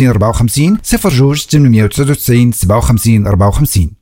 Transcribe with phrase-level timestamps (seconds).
[0.00, 4.00] 54 صفر جوج 899 57 54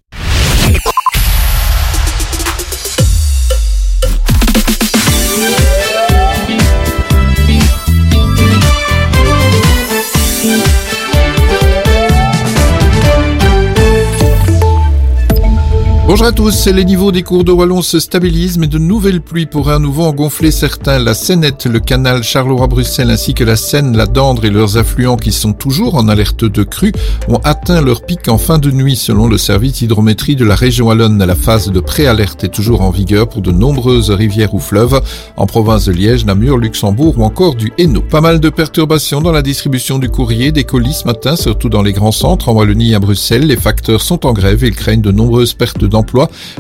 [16.09, 19.45] Bonjour à tous, les niveaux des cours de Wallon se stabilisent, mais de nouvelles pluies
[19.45, 20.99] pourraient à nouveau en gonfler certains.
[20.99, 25.33] La Seinette, le canal Charleroi-Bruxelles ainsi que la Seine, la Dendre et leurs affluents qui
[25.33, 26.95] sont toujours en alerte de crue
[27.29, 30.87] ont atteint leur pic en fin de nuit selon le service hydrométrie de la région
[30.87, 31.23] Wallonne.
[31.23, 35.03] La phase de préalerte est toujours en vigueur pour de nombreuses rivières ou fleuves
[35.37, 38.01] en province de Liège, Namur, Luxembourg ou encore du Hainaut.
[38.01, 41.83] Pas mal de perturbations dans la distribution du courrier, des colis ce matin, surtout dans
[41.83, 43.47] les grands centres en Wallonie et à Bruxelles.
[43.47, 45.85] Les facteurs sont en grève et ils craignent de nombreuses pertes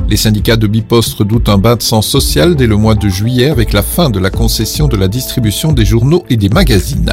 [0.08, 3.50] les syndicats de Bipost redoutent un bain de sang social dès le mois de juillet
[3.50, 7.12] avec la fin de la concession de la distribution des journaux et des magazines.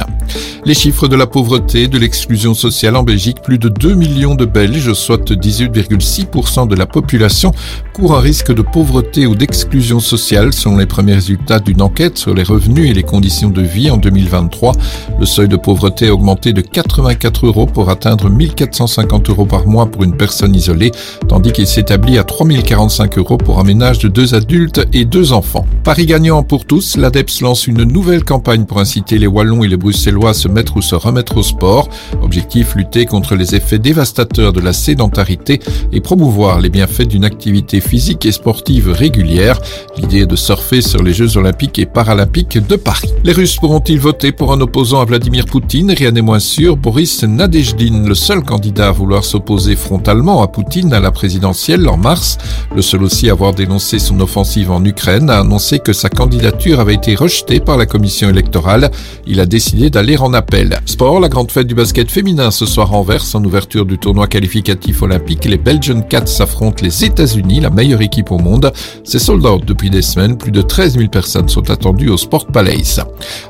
[0.64, 4.44] Les chiffres de la pauvreté, de l'exclusion sociale en Belgique, plus de 2 millions de
[4.44, 7.52] Belges, soit 18,6% de la population,
[7.92, 12.34] courent un risque de pauvreté ou d'exclusion sociale selon les premiers résultats d'une enquête sur
[12.34, 14.72] les revenus et les conditions de vie en 2023.
[15.20, 19.86] Le seuil de pauvreté a augmenté de 84 euros pour atteindre 1450 euros par mois
[19.86, 20.90] pour une personne isolée,
[21.28, 25.66] tandis qu'il s'établit à 3045 euros pour un ménage de deux adultes et deux enfants.
[25.84, 29.76] Paris gagnant pour tous, l'ADEPS lance une nouvelle campagne pour inciter les Wallons et les
[29.76, 31.88] Bruxellois à se mettre ou se remettre au sport.
[32.22, 35.60] Objectif, lutter contre les effets dévastateurs de la sédentarité
[35.92, 39.60] et promouvoir les bienfaits d'une activité physique et sportive régulière.
[39.96, 43.12] L'idée est de surfer sur les Jeux olympiques et paralympiques de Paris.
[43.24, 45.92] Les Russes pourront-ils voter pour un opposant à Vladimir Poutine?
[45.92, 46.76] Rien n'est moins sûr.
[46.76, 51.96] Boris Nadejdin, le seul candidat à vouloir s'opposer frontalement à Poutine à la présidentielle en
[52.06, 52.38] mars,
[52.72, 56.78] le seul aussi à avoir dénoncé son offensive en Ukraine, a annoncé que sa candidature
[56.78, 58.92] avait été rejetée par la commission électorale.
[59.26, 60.78] Il a décidé d'aller en appel.
[60.86, 64.28] Sport, la grande fête du basket féminin ce soir en Verse en ouverture du tournoi
[64.28, 65.46] qualificatif olympique.
[65.46, 68.72] Les Belgian Cats s'affrontent les États-Unis, la meilleure équipe au monde.
[69.02, 70.38] C'est sold out depuis des semaines.
[70.38, 73.00] Plus de 13 000 personnes sont attendues au Sport Palace.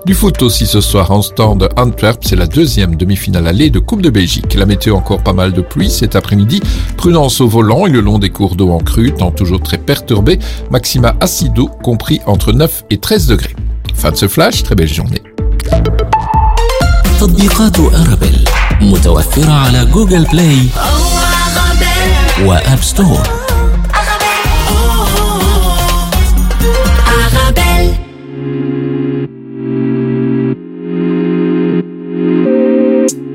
[0.06, 2.20] Du foot aussi ce soir en stand Antwerp.
[2.22, 4.54] C'est la deuxième demi-finale allée de Coupe de Belgique.
[4.54, 6.62] La météo encore pas mal de pluie cet après-midi.
[6.96, 10.39] Prudence au volant et le long des cours d'eau en crue, temps toujours très perturbé.
[10.69, 13.55] Maxima acido compris entre 9 et 13 degrés.
[13.95, 15.21] Fin de ce flash, très belle journée.
[17.19, 18.45] تطبيقات أرابيل
[18.81, 20.67] متوفرة على جوجل بلاي
[22.45, 23.41] وآب ستور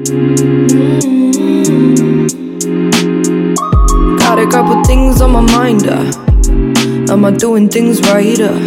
[0.07, 0.60] Got
[4.92, 5.88] Things on my mind.
[5.88, 6.12] Uh.
[7.14, 8.38] Am I doing things right?
[8.38, 8.60] Uh?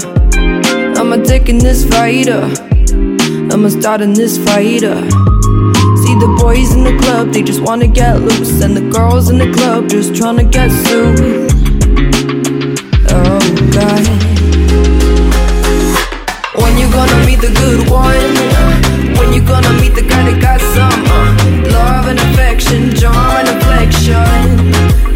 [0.98, 2.26] Am I taking this right?
[2.26, 2.48] Uh?
[3.52, 4.84] Am I starting this fight?
[4.84, 5.02] Uh?
[6.02, 9.36] See the boys in the club, they just wanna get loose, and the girls in
[9.36, 11.20] the club just trying to get sued.
[13.16, 13.44] Oh
[13.76, 14.04] God.
[16.62, 18.32] When you gonna meet the good one?
[19.18, 21.28] When you gonna meet the guy that got some uh,
[21.76, 25.13] love and affection, charm and affection?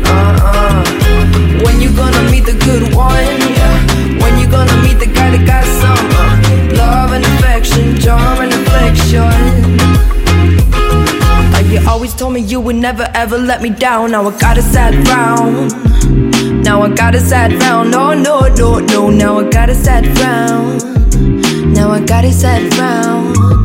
[2.38, 3.12] The good one?
[3.12, 4.22] Yeah.
[4.22, 8.53] When you gonna meet the guy that got some uh, love and affection, charm and
[8.54, 9.76] affection?
[11.53, 14.12] Like you always told me you would never ever let me down.
[14.12, 15.69] Now I got a sad frown.
[16.62, 17.91] Now I got a sad frown.
[17.91, 19.10] No, no, no, no.
[19.10, 20.78] Now I got a sad frown.
[21.75, 23.34] Now I got a sad frown.
[23.34, 23.57] Quit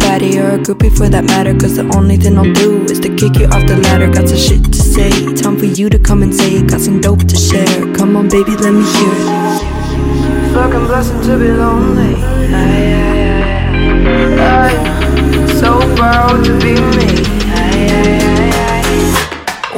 [0.00, 1.52] like a or a groupie for that matter.
[1.54, 4.08] Cause the only thing I'll do is to kick you off the ladder.
[4.08, 5.10] Got some shit to say.
[5.34, 6.62] Time for you to come and say.
[6.62, 7.94] Got some dope to share.
[7.94, 10.54] Come on, baby, let me hear it.
[10.54, 12.14] Fucking blessing to be lonely.
[12.52, 13.32] Ay, ay,
[14.06, 15.54] ay, ay.
[15.60, 17.10] So proud to be me.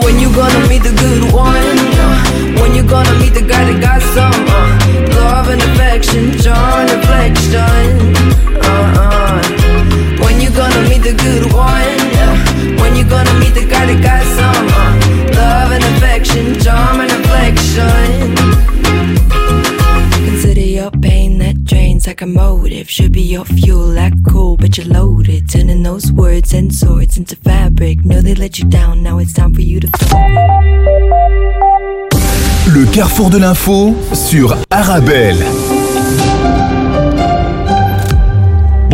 [0.04, 1.78] When you gonna meet the good one?
[2.60, 7.04] When you gonna meet the guy that got some uh, love and affection, charm and
[11.04, 12.80] the good one?
[12.80, 14.92] When you gonna meet the guy that got some uh,
[15.36, 18.34] love and affection, charm and affection?
[20.24, 22.89] Consider your pain that drains like a motive.
[22.89, 25.51] Should be your fuel, like cool, but you're loaded.
[25.51, 28.04] Turning those words and swords into fabric.
[28.04, 29.89] Know they let you down, now it's time for you to
[32.66, 35.45] Le carrefour de l'info sur Arabelle.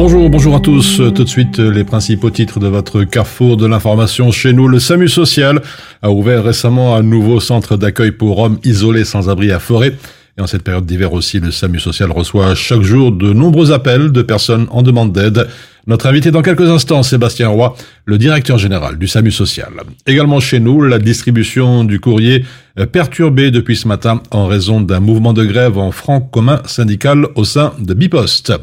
[0.02, 0.96] Bonjour, bonjour à tous.
[0.96, 4.66] Tout de suite, les principaux titres de votre carrefour de l'information chez nous.
[4.66, 5.60] Le SAMU social
[6.00, 9.92] a ouvert récemment un nouveau centre d'accueil pour hommes isolés sans abri à Forêt.
[10.38, 14.10] Et en cette période d'hiver aussi, le SAMU social reçoit chaque jour de nombreux appels
[14.10, 15.48] de personnes en demande d'aide.
[15.86, 17.76] Notre invité dans quelques instants, Sébastien Roy,
[18.06, 19.74] le directeur général du SAMU social.
[20.06, 22.46] Également chez nous, la distribution du courrier
[22.78, 27.26] euh, perturbée depuis ce matin en raison d'un mouvement de grève en franc commun syndical
[27.34, 28.54] au sein de Bipost.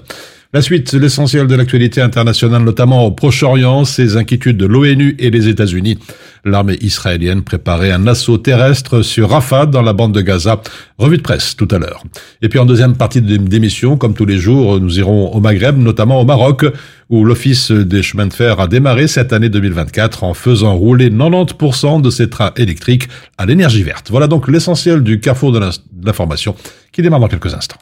[0.58, 5.50] La suite, l'essentiel de l'actualité internationale, notamment au Proche-Orient, ces inquiétudes de l'ONU et des
[5.50, 6.00] États-Unis.
[6.46, 10.60] L'armée israélienne préparait un assaut terrestre sur Rafah dans la bande de Gaza.
[10.98, 12.02] Revue de presse tout à l'heure.
[12.42, 16.20] Et puis en deuxième partie d'émission, comme tous les jours, nous irons au Maghreb, notamment
[16.20, 16.66] au Maroc,
[17.12, 22.02] où l'Office des chemins de fer a démarré cette année 2024 en faisant rouler 90%
[22.02, 24.08] de ses trains électriques à l'énergie verte.
[24.10, 25.62] Voilà donc l'essentiel du carrefour de
[26.04, 26.56] l'information
[26.92, 27.78] qui démarre dans quelques instants.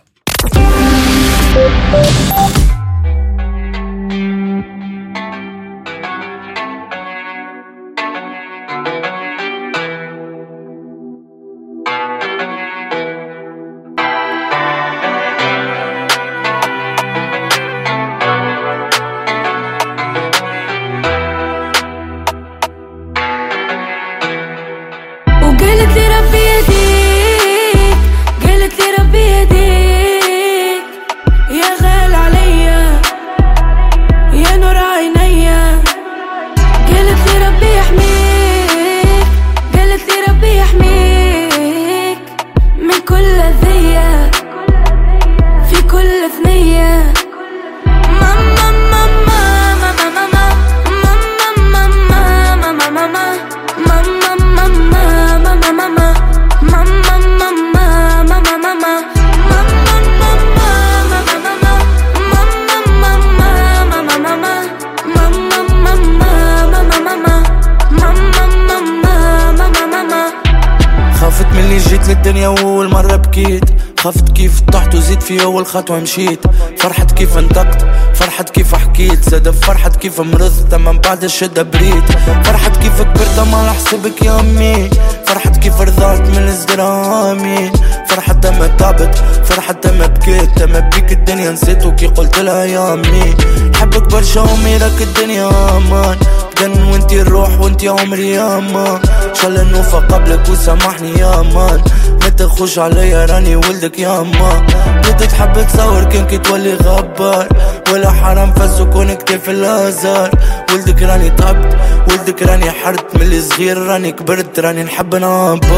[76.06, 76.40] مشيت.
[76.78, 79.30] فرحت كيف انطقت فرحت كيف حكيت.
[79.30, 80.74] زاد فرحت كيف مرضت.
[80.74, 82.08] اما بعد الشدة بريت.
[82.44, 84.90] فرحت كيف كبرت ما حسبك يا امي
[85.26, 87.72] فرحت كيف رضعت من إزدرامي.
[88.08, 90.62] فرحت اما تعبت فرحت اما بكيت.
[90.62, 93.36] اما بيك الدنيا نسيت وكي قلت لها يا امي
[93.76, 96.18] حبك برشا امي لك الدنيا أمان.
[96.62, 99.00] جن وانتي الروح وانتي عمري يا مان
[99.42, 101.82] شال النوفة قبلك وسامحني يا مان
[102.22, 104.68] ما تخش عليا راني ولدك يا مان
[105.06, 107.48] بدك تحب تصور كان تولي غبار.
[107.94, 110.30] ولا حرام فسكون كتاف الازار
[110.74, 111.78] ولدك راني تعبت
[112.10, 113.16] ولدك راني حرت.
[113.16, 115.70] من الصغير راني كبرت راني نحب نعبر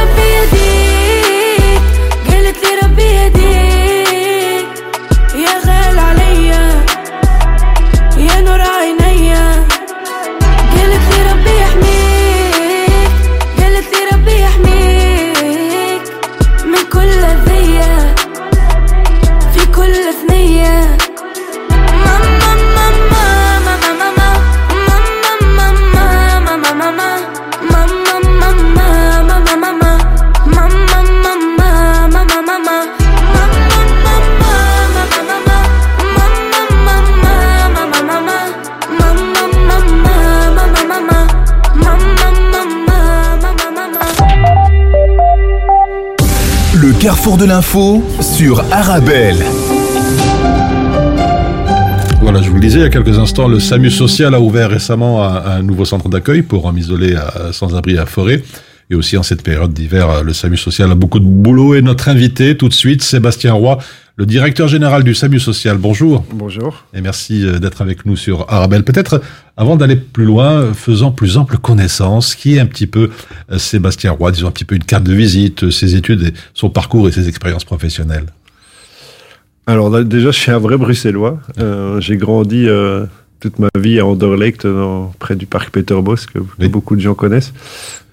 [0.00, 1.03] ربي يهديك
[47.04, 49.36] carrefour de l'info sur Arabelle.
[52.22, 54.70] Voilà, je vous le disais il y a quelques instants, le SAMU social a ouvert
[54.70, 58.42] récemment un, nouveau centre d'accueil pour hommes isolés à- sans-abri à Forêt.
[58.88, 61.74] Et aussi en cette période d'hiver, le SAMU social a beaucoup de boulot.
[61.74, 63.76] Et notre invité tout de suite, Sébastien Roy,
[64.16, 65.76] le directeur général du SAMU social.
[65.78, 66.24] Bonjour.
[66.32, 66.84] Bonjour.
[66.94, 68.84] Et merci euh, d'être avec nous sur Arabelle.
[68.84, 69.20] Peut-être,
[69.56, 72.34] avant d'aller plus loin, faisons plus ample connaissance.
[72.34, 73.10] Qui est un petit peu
[73.50, 74.30] euh, Sébastien Roy?
[74.30, 77.12] Disons un petit peu une carte de visite, euh, ses études, et son parcours et
[77.12, 78.26] ses expériences professionnelles.
[79.66, 81.40] Alors là, déjà, je suis un vrai bruxellois.
[81.58, 83.06] Euh, j'ai grandi euh,
[83.44, 86.68] toute ma vie à Anderlecht, dans- près du parc Peterbos, que, Oui.
[86.68, 87.52] beaucoup de gens connaissent.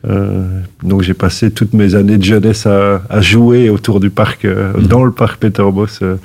[0.05, 4.43] Euh, donc j'ai passé toutes mes années de jeunesse à, à jouer autour du parc,
[4.43, 4.87] euh, Mhm.
[4.87, 6.17] dans le parc Peterbos, euh,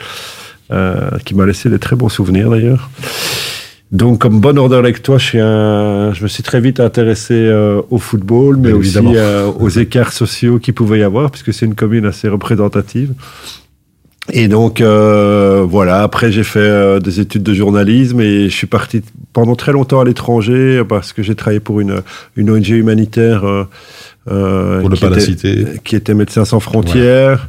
[0.73, 2.91] euh, qui m'a laissé des très bons souvenirs d'ailleurs.
[3.93, 7.99] Donc, comme bon Anderlechtois, je, suis un, je me suis très vite intéressé euh, au
[7.99, 11.77] football, mais Bien aussi euh, aux écarts sociaux qu'il pouvait y avoir, puisque c'est une
[11.77, 13.13] commune assez représentative.
[14.33, 18.67] Et donc, euh, voilà, après j'ai fait euh, des études de journalisme et je suis
[18.67, 19.03] parti
[19.33, 22.03] pendant très longtemps à l'étranger parce que j'ai travaillé pour une,
[22.37, 23.65] une ONG humanitaire euh,
[24.29, 25.65] euh, Pour qui pas la était- citer.
[25.85, 27.49] qui était Médecins sans frontières.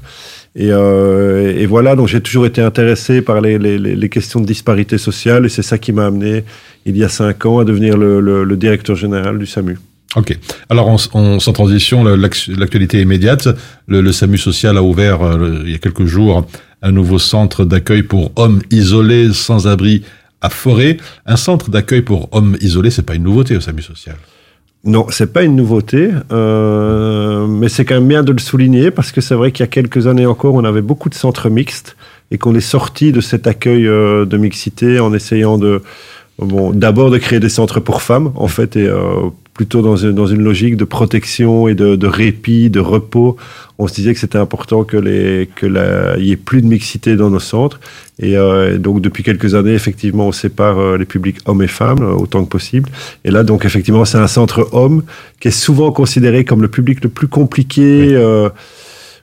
[0.56, 4.46] Et, euh, et voilà, donc j'ai toujours été intéressé par les, les, les questions de
[4.46, 6.44] disparité sociale et c'est ça qui m'a amené
[6.86, 9.78] il y a cinq ans à devenir le, le, le directeur général du SAMU.
[10.16, 10.36] Ok.
[10.70, 13.50] Alors, on, on- sans transition, l'actualité immédiate.
[13.88, 16.48] Le, le SAMU social a ouvert euh, il y a quelques jours
[16.82, 20.04] un nouveau centre d'accueil pour hommes isolés sans abri
[20.42, 20.98] à Forêt.
[21.26, 24.16] Un centre d'accueil pour hommes isolés, c'est pas une nouveauté au SAMU social.
[24.84, 29.12] Non, c'est pas une nouveauté, euh, mais c'est quand même bien de le souligner parce
[29.12, 31.98] que c'est vrai qu'il y a quelques années encore, on avait beaucoup de centres mixtes
[32.32, 35.82] et qu'on est sorti de cet accueil euh, de mixité en essayant de,
[36.40, 40.14] bon, d'abord de créer des centres pour femmes, en fait, et euh, plutôt dans une,
[40.14, 43.36] dans une logique de protection et de, de répit, de repos.
[43.80, 47.16] On se disait que c'était important que les que la, y ait plus de mixité
[47.16, 47.80] dans nos centres.
[48.20, 52.04] Et euh, donc depuis quelques années, effectivement, on sépare euh, les publics hommes et femmes
[52.04, 52.88] euh, autant que possible.
[53.26, 55.04] Et là, donc effectivement, c'est un centre homme
[55.40, 58.14] qui est souvent considéré comme le public le plus compliqué.
[58.14, 58.50] euh,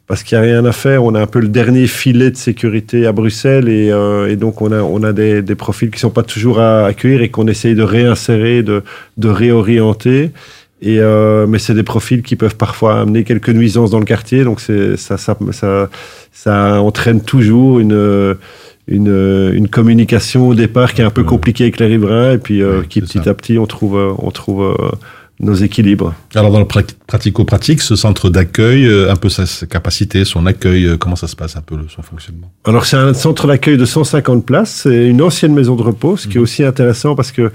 [0.06, 1.02] parce qu'il n'y a rien à faire.
[1.04, 4.60] On a un peu le dernier filet de sécurité à Bruxelles et, euh, et donc
[4.62, 7.46] on a, on a des, des profils qui sont pas toujours à accueillir et qu'on
[7.46, 8.82] essaye de réinsérer, de,
[9.16, 10.30] de réorienter.
[10.82, 14.44] Et euh, mais c'est des profils qui peuvent parfois amener quelques nuisances dans le quartier,
[14.44, 15.88] donc c'est ça, ça, ça,
[16.32, 18.36] ça entraîne toujours une
[18.86, 22.60] une, une communication au départ qui est un peu compliquée avec les riverains et puis
[22.60, 23.30] euh, Ouais, qui petit ça.
[23.30, 24.90] à petit on trouve on trouve euh,
[25.40, 26.14] nos équilibres.
[26.36, 30.84] Alors dans le prat- pratico-pratique, ce centre d'accueil, euh, un peu sa, capacité, son accueil,
[30.86, 32.52] euh, comment ça se passe un peu son fonctionnement?
[32.64, 36.28] Alors c'est un centre d'accueil de 150 places, c'est une ancienne maison de repos, ce
[36.28, 37.50] qui est aussi intéressant parce que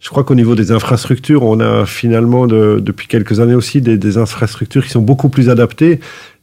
[0.00, 3.96] je crois qu'au niveau des infrastructures, on a finalement de- depuis quelques années aussi des,
[3.96, 6.00] des infrastructures qui sont beaucoup plus adaptées.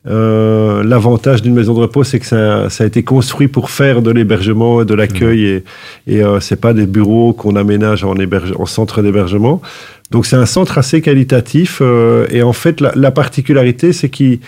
[0.08, 4.02] Euh, L'avantage d'une maison de repos, c'est que ça, ça a été construit pour faire
[4.02, 5.64] de l'hébergement et de l'accueil et,
[6.08, 9.62] et euh, c'est pas des bureaux qu'on aménage en, héberge- en centre d'hébergement.
[10.12, 14.40] Donc c'est un centre assez qualitatif euh, et en fait la, la particularité, c'est qu'il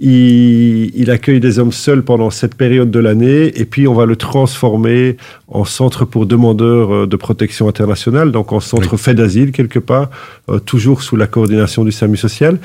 [0.00, 4.06] il, il accueille des hommes seuls pendant cette période de l'année et puis on va
[4.06, 5.16] le transformer
[5.48, 10.08] en centre pour demandeurs euh, de protection internationale, donc en centre fait d'asile quelque part,
[10.50, 12.58] euh, toujours sous la coordination du SAMU social.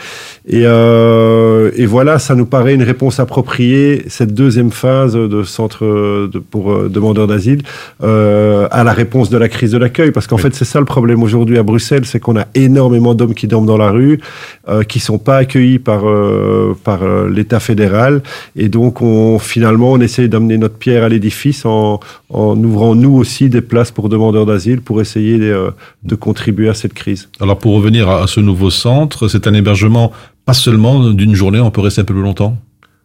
[0.47, 5.83] Et, euh, et voilà, ça nous paraît une réponse appropriée, cette deuxième phase de centre
[5.85, 7.61] euh, de, pour euh, demandeurs d'asile,
[8.01, 10.11] euh, à la réponse de la crise de l'accueil.
[10.11, 10.43] Parce qu'en Oui.
[10.43, 13.67] fait, c'est ça le problème aujourd'hui à Bruxelles, c'est qu'on a énormément d'hommes qui dorment
[13.67, 14.19] dans la rue,
[14.69, 18.21] euh, qui sont pas accueillis par, euh, par l'État fédéral.
[18.55, 23.15] Et donc, on, finalement, on essaye d'amener notre pierre à l'édifice en, en ouvrant, nous
[23.15, 25.71] aussi, des places pour demandeurs d'asile pour essayer euh,
[26.03, 27.29] de contribuer à cette crise.
[27.39, 30.11] Alors pour revenir à, ce nouveau centre, c'est un hébergement
[30.45, 32.57] pas seulement d'une journée, on peut rester un peu plus longtemps?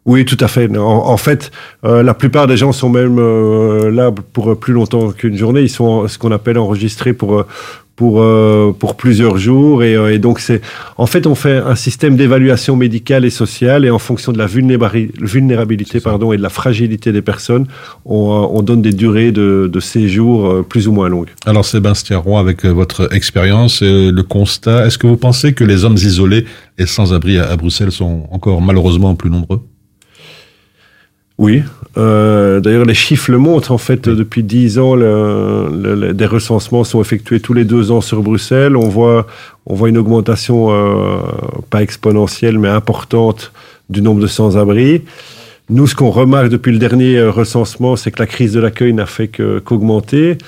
[0.07, 0.75] Oui, tout à fait.
[0.77, 1.51] En, en fait,
[1.85, 5.63] euh, la plupart des gens sont même euh, là pour plus longtemps qu'une journée.
[5.63, 7.47] Ils sont ce qu'on appelle enregistrés pour euh,
[7.97, 9.83] pour euh, pour plusieurs jours.
[9.83, 10.61] Et, euh, et donc c'est
[10.97, 14.47] en fait on fait un système d'évaluation médicale et sociale et en fonction de la
[14.47, 17.67] vulnérabili- vulnérabilité pardon et de la fragilité des personnes,
[18.05, 21.31] on, euh, on donne des durées de, de séjour euh, plus ou moins longues.
[21.47, 25.65] Alors Sébastien Roy, avec euh, votre expérience et le constat, est-ce que vous pensez que
[25.65, 26.45] les hommes isolés
[26.79, 29.61] et sans-abri à, à Bruxelles sont encore malheureusement plus nombreux?
[31.39, 31.63] Oui.
[31.97, 33.73] Euh, D'ailleurs, les chiffres le montrent.
[33.73, 37.91] En fait, depuis dix ans, le- le- le- des recensements sont effectués tous les deux
[37.91, 38.77] ans sur Bruxelles.
[38.77, 39.27] On voit,
[39.67, 41.17] on voit une augmentation euh,
[41.71, 43.53] pas exponentielle, mais importante
[43.91, 45.03] du nombre de sans-abri.
[45.71, 48.93] Nous, ce qu'on remarque depuis le dernier euh, recensement, c'est que la crise de l'accueil
[48.93, 50.39] n'a fait qu'augmenter.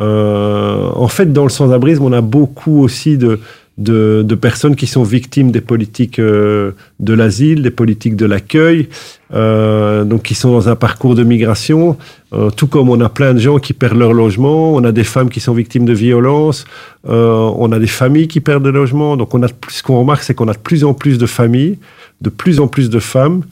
[0.00, 3.38] Euh, en fait, dans le sans-abrisme, on a beaucoup aussi de,
[3.78, 8.88] de, de personnes qui sont victimes des politiques euh, de l'asile, des politiques de l'accueil,
[9.32, 11.96] euh, donc qui sont dans un parcours de migration.
[12.32, 15.04] Euh, tout comme on a plein de gens qui perdent leur logement, on a des
[15.04, 16.64] femmes qui sont victimes de violences,
[17.08, 19.16] euh, on a des familles qui perdent des logements.
[19.16, 21.78] Donc, on a ce qu'on remarque, c'est qu'on a de plus en plus de familles,
[22.20, 23.42] de plus en plus de femmes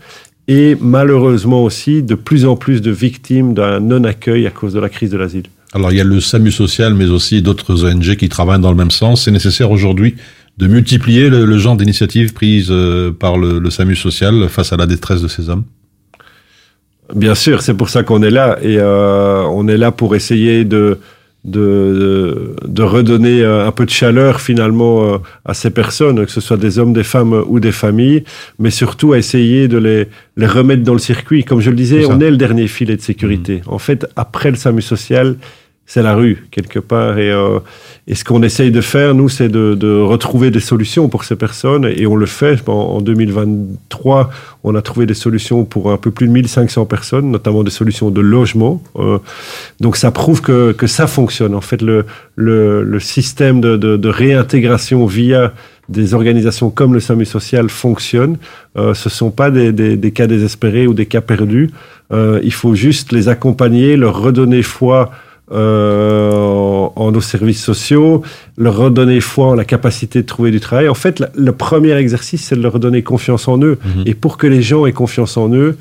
[0.48, 4.88] et malheureusement aussi de plus en plus de victimes d'un non-accueil à cause de la
[4.88, 5.44] crise de l'asile.
[5.72, 8.76] Alors il y a le SAMU social, mais aussi d'autres ONG qui travaillent dans le
[8.76, 9.24] même sens.
[9.24, 10.16] C'est nécessaire aujourd'hui
[10.58, 14.76] de multiplier le, le genre d'initiatives prises euh, par le, le SAMU social face à
[14.76, 15.64] la détresse de ces hommes.
[17.14, 20.64] Bien sûr, c'est pour ça qu'on est là et euh, on est là pour essayer
[20.64, 20.98] de
[21.42, 26.58] de, de redonner euh, un peu de chaleur finalement à ces personnes, que ce soit
[26.58, 28.24] des hommes, des femmes ou des familles,
[28.58, 31.42] mais surtout à essayer de les, les remettre dans le circuit.
[31.42, 33.62] Comme je le disais, on est le dernier filet de sécurité.
[33.66, 35.36] En fait, après le SAMU social,
[35.90, 37.18] c'est la rue quelque part.
[37.18, 37.58] Et, euh,
[38.06, 41.34] et ce qu'on essaye de faire nous c'est de, de retrouver des solutions pour ces
[41.34, 41.84] personnes.
[41.84, 42.68] Et on le fait.
[42.68, 44.30] En, en 2023
[44.62, 48.10] on a trouvé des solutions pour un peu plus de 1500 personnes notamment des solutions
[48.10, 48.80] de logement.
[49.00, 49.18] Euh,
[49.80, 51.56] donc ça prouve que, que ça fonctionne.
[51.56, 52.06] En fait le,
[52.36, 55.52] le, le système de, de, de réintégration via
[55.88, 58.36] des organisations comme le SAMU social fonctionne.
[58.78, 61.70] Euh, ce sont pas des, des, des cas désespérés ou des cas perdus.
[62.12, 65.10] Euh, il faut juste les accompagner, leur redonner foi
[65.50, 68.22] en, en nos services sociaux,
[68.56, 70.88] leur redonner foi en la capacité de trouver du travail.
[70.88, 73.78] En fait, la- le premier exercice, c'est de leur donner confiance en eux.
[74.06, 75.76] Et pour que les gens aient confiance en eux,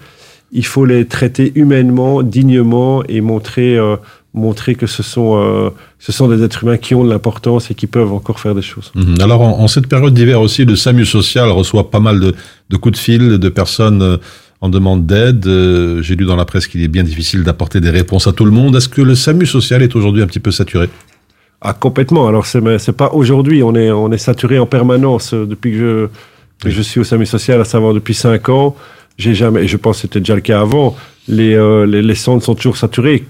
[0.52, 3.96] il faut les traiter humainement, dignement et montrer euh,
[4.36, 7.76] montrer que ce sont, euh, ce sont des êtres humains qui ont de l'importance et
[7.76, 8.92] qui peuvent encore faire des choses.
[8.96, 9.16] Mhm.
[9.22, 12.36] Alors, en, en cette période d'hiver aussi, le SAMU social reçoit pas mal de,
[12.70, 14.18] de coups de fil de personnes euh,
[14.62, 15.46] en demande d'aide.
[15.48, 18.46] Euh, J'ai lu dans la presse qu'il est bien difficile d'apporter des réponses à tout
[18.46, 18.76] le monde.
[18.76, 20.90] Est-ce que le SAMU social est aujourd'hui un petit peu saturé
[21.62, 22.28] Ah, complètement.
[22.28, 23.64] Alors, c'est pas aujourd'hui.
[23.64, 26.08] On est, on est saturé en permanence euh, depuis que je,
[26.66, 28.76] que je suis au SAMU social, à savoir depuis cinq ans.
[29.18, 30.96] J'ai jamais, et je pense que c'était déjà le cas avant,
[31.28, 33.26] les, euh, les, les centres sont toujours saturés.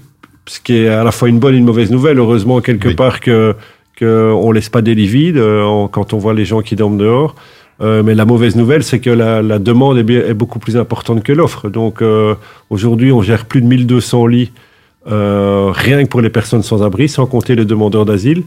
[0.46, 2.18] Ce qui est à la fois une bonne et une mauvaise nouvelle.
[2.18, 2.94] Heureusement, quelque Oui.
[2.94, 3.54] part, que,
[3.96, 6.98] que on laisse pas des lits vides euh, quand on voit les gens qui dorment
[6.98, 7.34] dehors.
[7.82, 10.76] Euh, mais la mauvaise nouvelle, c'est que la, la demande est, bien- est beaucoup plus
[10.76, 11.68] importante que l'offre.
[11.70, 12.34] Donc euh,
[12.68, 14.52] aujourd'hui, on gère plus de 1200 lits
[15.10, 18.42] euh, rien que pour les personnes sans abri, sans compter les demandeurs d'asile.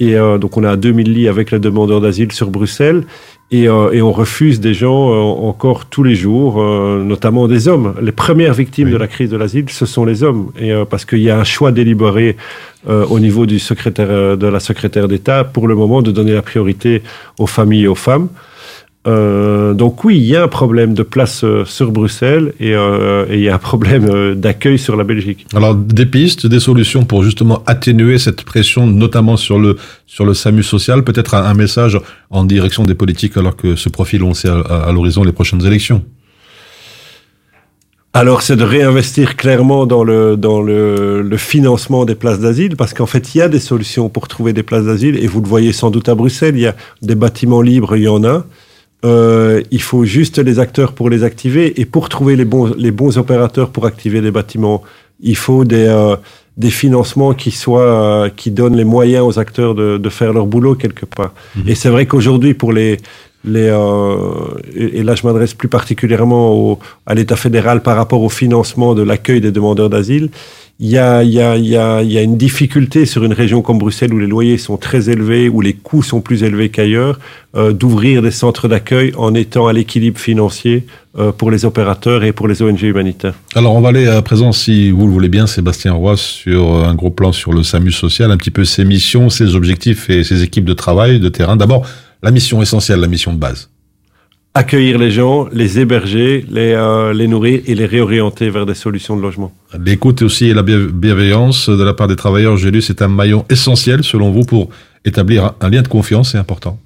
[0.00, 3.02] Et euh, donc on a 2000 lits avec les demandeurs d'asile sur Bruxelles.
[3.50, 5.14] Et, euh, et on refuse des gens euh,
[5.48, 7.94] encore tous les jours, euh, notamment des hommes.
[8.00, 8.92] Les premières victimes Oui.
[8.92, 10.52] de la crise de l'asile, ce sont les hommes.
[10.60, 12.36] Et euh, parce qu'il y a un choix délibéré
[12.88, 16.42] euh, au niveau du secrétaire de la secrétaire d'État pour le moment de donner la
[16.42, 17.02] priorité
[17.40, 18.28] aux familles et aux femmes.
[19.06, 23.24] Euh, donc oui, il y a un problème de place euh, sur Bruxelles et, euh,
[23.30, 25.46] et il y a un problème d'accueil sur la Belgique.
[25.54, 29.76] Alors, des pistes, des solutions pour justement atténuer cette pression, notamment sur le,
[30.06, 31.98] sur le SAMU social, peut-être un, un message
[32.30, 35.32] en direction des politiques alors que se profilent, on le sait, à, à l'horizon les
[35.32, 36.04] prochaines élections?
[38.12, 42.92] Alors, c'est de réinvestir clairement dans le, dans le, le financement des places d'asile, parce
[42.92, 45.46] qu'en fait, il y a des solutions pour trouver des places d'asile, et vous le
[45.46, 48.44] voyez sans doute à Bruxelles, il y a des bâtiments libres, il y en a.
[49.04, 52.90] Euh, il faut juste les acteurs pour les activer, et pour trouver les bons, les
[52.90, 54.82] bons opérateurs pour activer les bâtiments,
[55.20, 56.16] il faut des, euh,
[56.56, 60.46] des financements qui soient, euh, qui donnent les moyens aux acteurs de, de faire leur
[60.46, 61.32] boulot quelque part.
[61.66, 62.98] Et c'est vrai qu'aujourd'hui, pour les,
[63.56, 64.16] euh,
[64.74, 69.40] et là je m'adresse plus particulièrement à l'État fédéral par rapport au financement de l'accueil
[69.40, 70.30] des demandeurs d'asile,
[70.80, 75.10] il y a une difficulté sur une région comme Bruxelles où les loyers sont très
[75.10, 77.18] élevés, où les coûts sont plus élevés qu'ailleurs,
[77.56, 80.86] euh, d'ouvrir des centres d'accueil en étant à l'équilibre financier
[81.18, 83.34] euh, pour les opérateurs et pour les ONG humanitaires.
[83.56, 86.94] Alors, on va aller à présent, si vous le voulez bien, Sébastien Roy, sur un
[86.94, 90.44] gros plan sur le SAMU social, un petit peu ses missions, ses objectifs et ses
[90.44, 91.56] équipes de travail, de terrain.
[91.56, 91.86] D'abord,
[92.22, 93.70] la mission essentielle, la mission de base.
[94.54, 99.16] Accueillir les gens, les héberger, les, euh, les nourrir et les réorienter vers des solutions
[99.16, 99.52] de logement.
[99.84, 103.08] L'écoute aussi et la bienve- bienveillance de la part des travailleurs, j'ai lu, c'est un
[103.08, 104.70] maillon essentiel, selon vous, pour
[105.04, 106.78] établir un- lien de confiance, c'est important.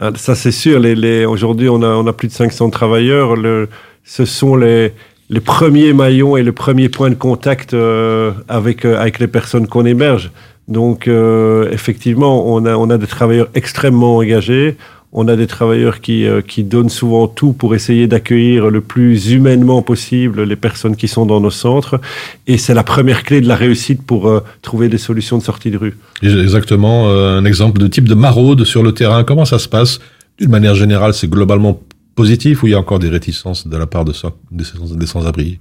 [0.00, 0.78] Ah, Ça, c'est sûr.
[0.80, 3.36] Les, les, Aujourd'hui, on a, on a plus de 500 travailleurs.
[3.36, 3.68] Le,
[4.04, 4.92] ce sont les,
[5.30, 9.66] les premiers maillons et le premier point de contact euh, avec, euh, avec les personnes
[9.66, 10.30] qu'on héberge.
[10.68, 14.76] Donc, euh, effectivement, on a, on a des travailleurs extrêmement engagés.
[15.10, 19.32] On a des travailleurs qui, euh, qui donnent souvent tout pour essayer d'accueillir le plus
[19.32, 21.98] humainement possible les personnes qui sont dans nos centres.
[22.46, 25.70] Et c'est la première clé de la réussite pour euh, trouver des solutions de sortie
[25.70, 25.96] de rue.
[26.22, 29.24] Exactement, euh, un exemple de type de maraude sur le terrain.
[29.24, 29.98] Comment ça se passe?
[30.38, 31.80] D'une manière générale, c'est globalement
[32.14, 35.58] positif ou il y a encore des réticences de la part de ça, des sans-abri?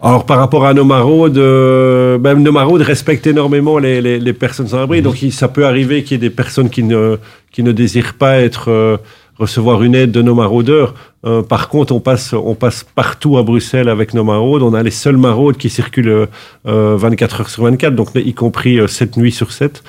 [0.00, 4.32] Alors par rapport à nos maraudes, euh, ben, nos maraudes respectent énormément les, les, les
[4.32, 5.02] personnes sans abri.
[5.02, 7.16] Donc il- ça peut arriver qu'il y ait des personnes qui ne,
[7.50, 8.96] qui ne désirent pas être euh,
[9.38, 10.94] recevoir une aide de nos maraudeurs.
[11.26, 14.62] Euh, par contre, on passe, on passe partout à Bruxelles avec nos maraudes.
[14.62, 16.26] On a les seules maraudes qui circulent
[16.66, 19.82] euh, 24 heures sur 24, donc y compris euh, 7 nuits sur 7.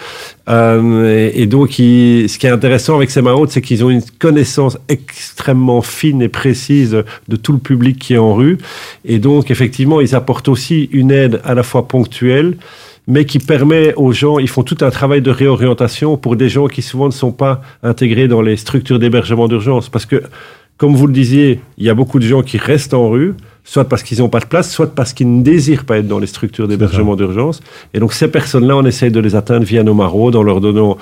[0.50, 3.90] Euh, et, et donc, il- ce qui est intéressant avec ces maraudes, c'est qu'ils ont
[3.90, 8.58] une connaissance extrêmement fine et précise de tout le public qui est en rue.
[9.06, 12.58] Et donc, effectivement, ils apportent aussi une aide à la fois ponctuelle,
[13.10, 16.68] mais qui permet aux gens, ils font tout un travail de réorientation pour des gens
[16.68, 19.90] qui souvent ne sont pas intégrés dans les structures d'hébergement d'urgence.
[19.90, 20.22] Parce que,
[20.78, 23.86] comme vous le disiez, il y a beaucoup de gens qui restent en rue, soit
[23.86, 26.28] parce qu'ils n'ont pas de place, soit parce qu'ils ne désirent pas être dans les
[26.28, 27.62] structures d'hébergement d'urgence.
[27.96, 30.98] Et donc ces personnes-là, on essaye de les atteindre via nos maraudes en leur donnant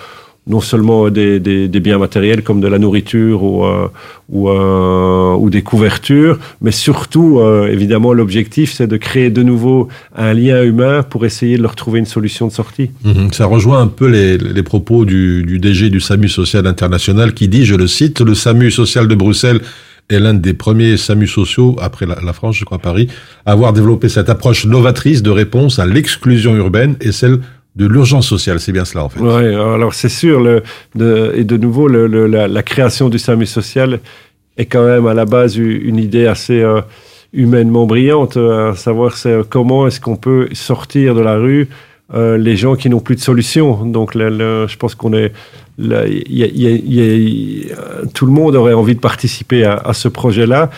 [0.48, 1.40] non seulement des,
[1.80, 3.88] biens matériels comme de la nourriture ou, euh,
[4.34, 10.64] euh, des couvertures, mais surtout, euh, évidemment, l'objectif, c'est de créer de nouveau un lien
[10.64, 12.92] humain pour essayer de leur trouver une solution de sortie.
[13.04, 13.32] Mhm.
[13.34, 17.76] Ça rejoint un peu les, propos du, DG du SAMU Social International qui dit, je
[17.76, 19.62] le cite, le SAMU Social de Bruxelles
[20.10, 23.10] est l'un des premiers SAMU sociaux, après la France, je crois, Paris,
[23.46, 27.40] à avoir développé cette approche novatrice de réponse à l'exclusion urbaine et celle
[27.78, 28.60] de l'urgence sociale.
[28.60, 29.20] C'est bien cela, en fait.
[29.20, 30.64] Ouais, alors c'est sûr, le,
[30.96, 34.00] de, et de nouveau, le, le, la, la, création du SAMU social
[34.58, 36.82] est quand même à la base une idée assez euh,
[37.32, 41.70] humainement brillante, à savoir c'est comment est-ce qu'on peut sortir de la rue
[42.14, 43.86] euh, les gens qui n'ont plus de solution.
[43.86, 45.34] Donc, je pense qu'on est,
[45.78, 49.74] là, y a, y a, y a, tout le monde aurait envie de participer à,
[49.74, 50.70] à ce projet-là.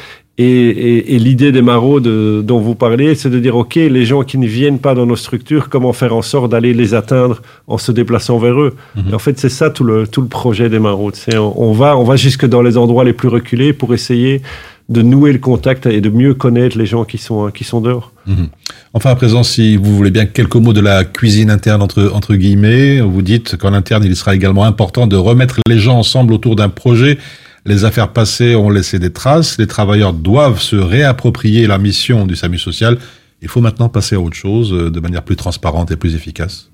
[0.42, 2.08] Et, et- et l'idée des maraudes
[2.46, 5.18] dont vous parlez, c'est de dire, OK, les gens qui ne viennent pas dans nos
[5.18, 8.74] structures, comment faire en sorte d'aller les atteindre en se déplaçant vers eux
[9.10, 11.16] Et En fait, c'est ça tout le, tout le projet des maraudes.
[11.18, 14.42] C'est on, on va, on va jusque dans les endroits les plus reculés pour essayer
[14.88, 18.12] de nouer le contact et de mieux connaître les gens qui sont, qui sont dehors.
[18.26, 18.48] Mhm.
[18.94, 22.34] Enfin, à présent, si vous voulez bien quelques mots de la cuisine interne entre, entre
[22.36, 26.56] guillemets, vous dites qu'en interne, il sera également important de remettre les gens ensemble autour
[26.56, 27.18] d'un projet.
[27.66, 29.58] Les affaires passées ont laissé des traces.
[29.58, 32.98] Les travailleurs doivent se réapproprier la mission du SAMU social.
[33.42, 36.70] Il faut maintenant passer à autre chose euh, de manière plus transparente et plus efficace.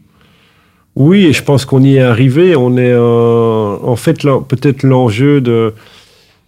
[0.96, 2.56] Oui, et je pense qu'on y est arrivé.
[2.56, 5.74] On est euh, en fait peut-être l'enjeu de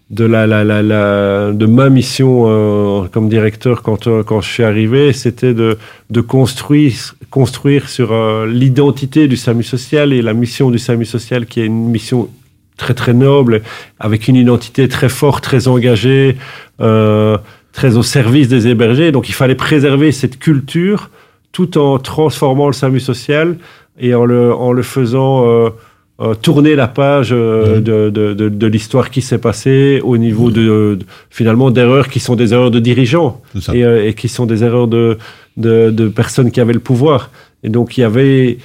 [0.09, 5.77] de la, de ma mission euh, comme directeur quand quand je suis arrivé, c'était de
[6.09, 11.59] de construire construire sur l'identité du SAMU social et la mission du SAMU social qui
[11.59, 12.29] est une mission
[12.77, 13.61] très très noble
[13.99, 16.37] avec une identité très forte, très engagée,
[16.79, 17.37] euh,
[17.73, 19.11] très au service des hébergés.
[19.11, 21.09] Donc il fallait préserver cette culture
[21.51, 23.57] tout en transformant le SAMU social
[23.99, 25.69] et en le, en le faisant euh,
[26.19, 30.49] euh, tourner la page euh, de, de, de, de l'histoire qui s'est passée au niveau
[30.51, 30.61] de,
[30.99, 33.41] de- finalement d'erreurs qui sont des erreurs de dirigeants
[33.75, 35.17] et, et qui sont des erreurs de,
[35.57, 37.29] de, de personnes qui avaient le pouvoir.
[37.63, 38.57] Et donc il y avait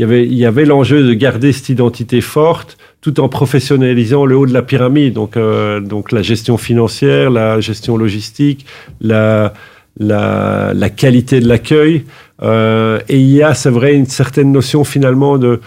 [0.00, 4.24] il y avait il y avait l'enjeu de garder cette identité forte tout en professionnalisant
[4.24, 5.12] le haut de la pyramide.
[5.12, 8.64] Donc euh, donc la gestion financière, la gestion logistique,
[9.02, 9.52] la
[9.98, 12.04] la, la qualité de l'accueil.
[12.42, 15.60] Euh, et il y a, c'est vrai, une certaine notion finalement de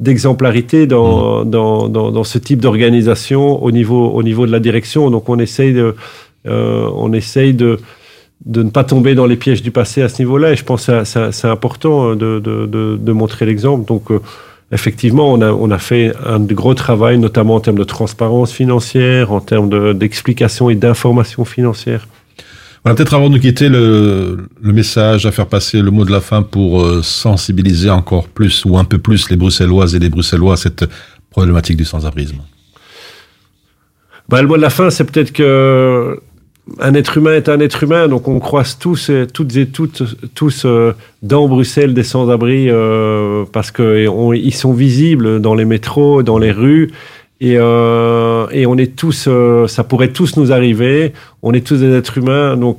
[0.00, 5.10] d'exemplarité dans, dans, dans, dans ce type d'organisation au niveau, au niveau de la direction.
[5.10, 5.96] Donc on essaye de,
[6.46, 7.78] euh, on essaye de,
[8.46, 10.52] de ne pas tomber dans les pièges du passé à ce niveau-là.
[10.52, 13.84] Et je pense que c'est- important de, de, de, de montrer l'exemple.
[13.86, 14.20] Donc euh,
[14.72, 19.32] effectivement, on a, on a fait un gros travail, notamment en termes de transparence financière,
[19.32, 22.06] en termes de- d'explication et d'information financière.
[22.84, 26.12] Voilà, peut-être avant de nous quitter, le, le message à faire passer, le mot de
[26.12, 30.08] la fin pour euh, sensibiliser encore plus ou un peu plus les Bruxelloises et les
[30.08, 30.84] Bruxellois à cette
[31.30, 32.38] problématique du sans-abrisme.
[34.28, 36.20] Bah, le mot de la fin, c'est peut-être que
[36.80, 40.02] un être humain est un être humain, donc on croise tous, toutes et toutes,
[40.34, 46.38] tous euh, dans Bruxelles des sans-abri euh, parce qu'ils sont visibles dans les métros, dans
[46.38, 46.90] les rues.
[47.40, 51.12] Et, euh, et on est tous, euh, ça pourrait tous nous arriver.
[51.42, 52.78] On est tous des êtres humains, donc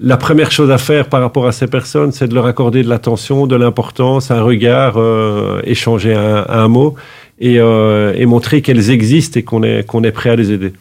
[0.00, 2.88] la première chose à faire par rapport à ces personnes, c'est de leur accorder de
[2.88, 6.96] l'attention, de l'importance, un regard, euh, échanger un, un mot
[7.38, 10.72] et, euh, et montrer qu'elles existent et qu'on est, qu'on est prêt à les aider.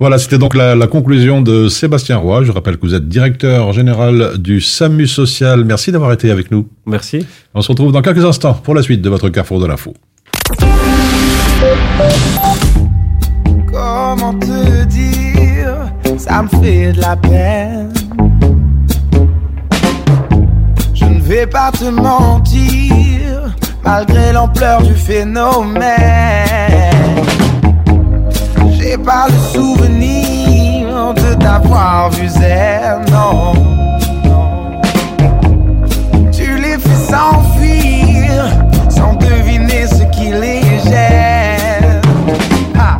[0.00, 2.44] Voilà, c'était donc la, la conclusion de Sébastien Roy.
[2.44, 5.64] Je rappelle que vous êtes directeur général du SAMU Social.
[5.64, 6.68] Merci d'avoir été avec nous.
[6.86, 7.26] Merci.
[7.52, 9.94] On se retrouve dans quelques instants pour la suite de votre Carrefour de l'info.
[13.66, 15.74] Comment te dire,
[16.16, 17.92] ça me fait de la peine.
[20.94, 23.52] Je ne vais pas te mentir,
[23.84, 26.97] malgré l'ampleur du phénomène.
[28.90, 33.52] J'ai pas le souvenir de t'avoir vu zen, non.
[36.32, 38.46] Tu les fais s'enfuir
[38.88, 42.00] sans deviner ce qui les gêne.
[42.78, 42.96] Ah,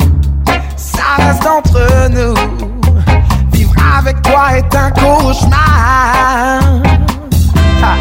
[0.75, 2.35] ça reste entre nous.
[3.51, 6.59] Vivre avec toi est un cauchemar.
[7.81, 7.95] Ah,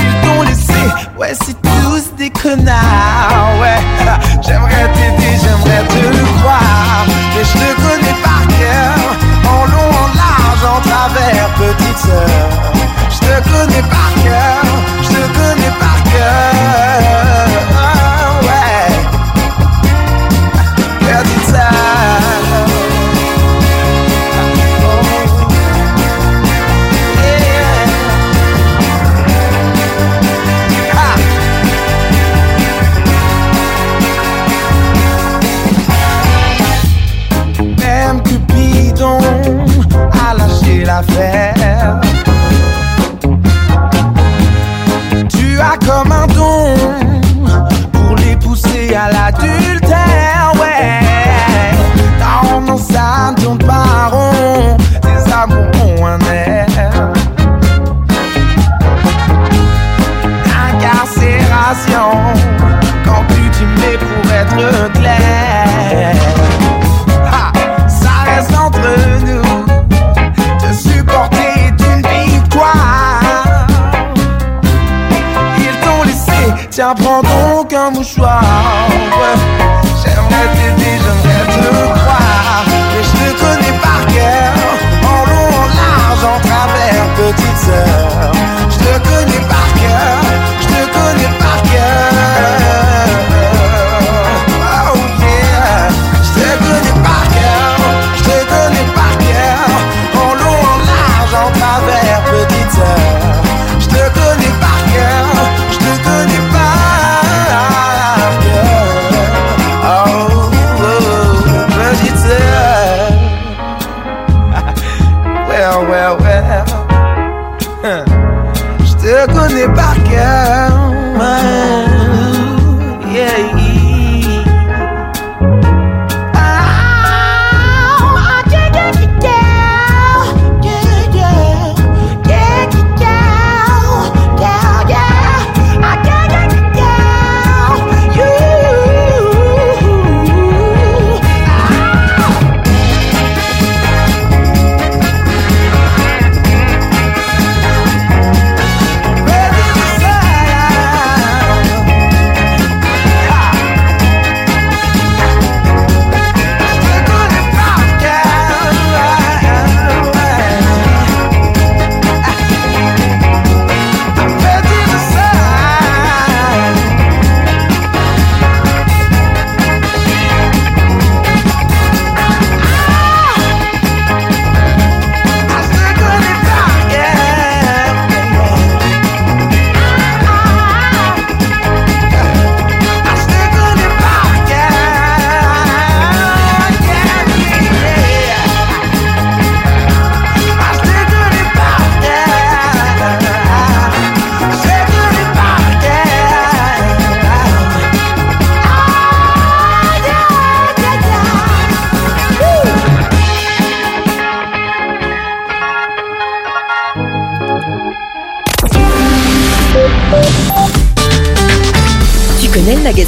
[0.00, 0.82] ils t'ont laissé,
[1.16, 1.87] ouais, c'est tous
[2.18, 3.58] des connards.
[3.60, 3.80] Ouais,
[4.42, 7.06] j'aimerais t'aider, j'aimerais te croire.
[7.34, 8.98] Mais je te connais par cœur,
[9.46, 12.48] en long, en large, en travers, petite sœur.
[13.10, 14.62] Je te connais par cœur,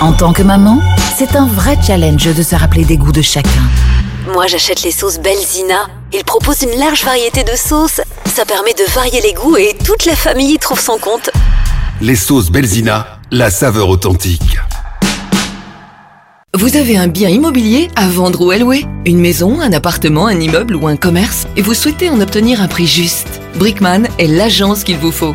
[0.00, 0.80] En tant que maman,
[1.16, 3.64] c'est un vrai challenge de se rappeler des goûts de chacun.
[4.32, 5.88] Moi, j'achète les sauces Belzina.
[6.12, 8.00] Ils proposent une large variété de sauces.
[8.26, 11.30] Ça permet de varier les goûts et toute la famille y trouve son compte.
[12.00, 14.58] Les sauces Belzina, la saveur authentique.
[16.54, 20.38] Vous avez un bien immobilier à vendre ou à louer Une maison, un appartement, un
[20.38, 21.48] immeuble ou un commerce?
[21.56, 23.40] Et vous souhaitez en obtenir un prix juste?
[23.56, 25.34] Brickman est l'agence qu'il vous faut.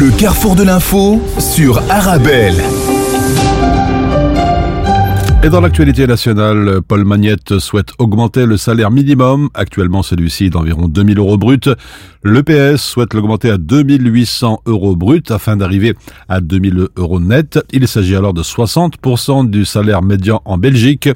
[0.00, 2.54] Le carrefour de l'info sur Arabelle.
[5.42, 9.48] Et dans l'actualité nationale, Paul Magnette souhaite augmenter le salaire minimum.
[9.54, 11.68] Actuellement, celui-ci est d'environ 2000 euros brut.
[12.22, 15.94] Le PS souhaite l'augmenter à 2800 euros brut afin d'arriver
[16.28, 17.58] à 2000 euros net.
[17.72, 21.08] Il s'agit alors de 60% du salaire médian en Belgique.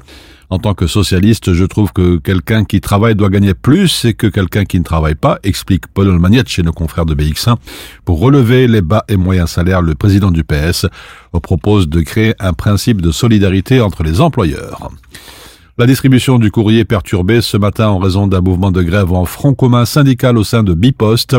[0.53, 4.27] En tant que socialiste, je trouve que quelqu'un qui travaille doit gagner plus et que
[4.27, 7.55] quelqu'un qui ne travaille pas, explique Paul Magnette chez nos confrères de BX1.
[8.05, 10.85] Pour relever les bas et moyens salaires, le président du PS
[11.41, 14.91] propose de créer un principe de solidarité entre les employeurs.
[15.79, 19.55] La distribution du courrier perturbée ce matin en raison d'un mouvement de grève en front
[19.55, 21.35] commun syndical au sein de Bipost.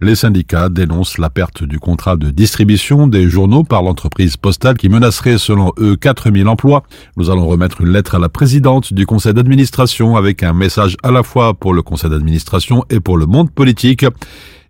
[0.00, 4.88] Les syndicats dénoncent la perte du contrat de distribution des journaux par l'entreprise postale qui
[4.88, 6.82] menacerait selon eux 4000 emplois.
[7.16, 11.12] Nous allons remettre une lettre à la présidente du conseil d'administration avec un message à
[11.12, 14.04] la fois pour le conseil d'administration et pour le monde politique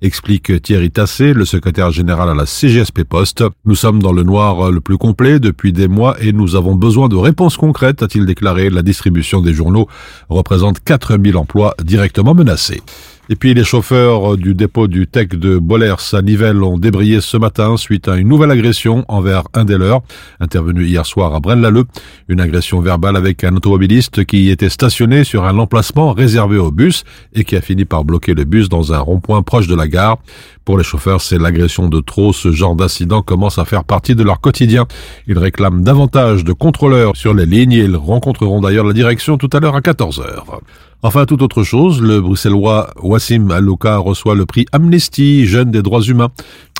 [0.02, 3.44] explique Thierry Tassé, le secrétaire général à la CGSP Poste.
[3.64, 7.08] Nous sommes dans le noir le plus complet depuis des mois et nous avons besoin
[7.08, 8.70] de réponses concrètes, a-t-il déclaré.
[8.70, 9.88] La distribution des journaux
[10.28, 12.82] représente 4000 emplois directement menacés.
[13.28, 17.36] Et puis les chauffeurs du dépôt du Tech de Bollers à Nivelles ont débrayé ce
[17.36, 20.02] matin suite à une nouvelle agression envers un des leurs,
[20.38, 21.86] intervenu hier soir à Braine-l'Alleud.
[22.28, 27.02] Une agression verbale avec un automobiliste qui était stationné sur un emplacement réservé au bus
[27.32, 30.18] et qui a fini par bloquer le bus dans un rond-point proche de la gare.
[30.64, 32.32] Pour les chauffeurs, c'est l'agression de trop.
[32.32, 34.86] Ce genre d'incident commence à faire partie de leur quotidien.
[35.26, 39.50] Ils réclament davantage de contrôleurs sur les lignes et ils rencontreront d'ailleurs la direction tout
[39.52, 40.60] à l'heure à 14 heures.
[41.06, 46.02] Enfin, toute autre chose, le bruxellois Wassim Alouka reçoit le prix Amnesty Jeune des droits
[46.02, 46.30] humains.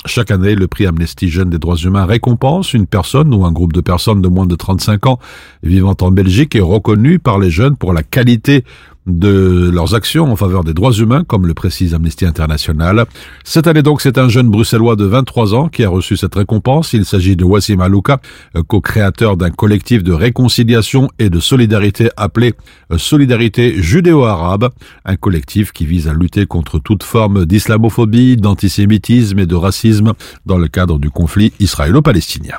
[0.05, 3.71] Chaque année, le prix Amnesty Jeune des droits humains récompense une personne ou un groupe
[3.71, 5.19] de personnes de moins de 35 ans
[5.63, 8.65] vivant en Belgique et reconnu par les jeunes pour la qualité
[9.07, 13.05] de leurs actions en faveur des droits humains, comme le précise Amnesty International.
[13.43, 16.93] Cette année donc, c'est un jeune bruxellois de 23 ans qui a reçu cette récompense.
[16.93, 18.19] Il s'agit de Wassim Alouka,
[18.67, 22.53] co-créateur d'un collectif de réconciliation et de solidarité appelé
[22.95, 24.69] Solidarité judéo-arabe,
[25.05, 30.13] un collectif qui vise à lutter contre toute forme d'islamophobie, d'antisémitisme et de racisme
[30.45, 32.55] dans le cadre du conflit israélo-palestinien.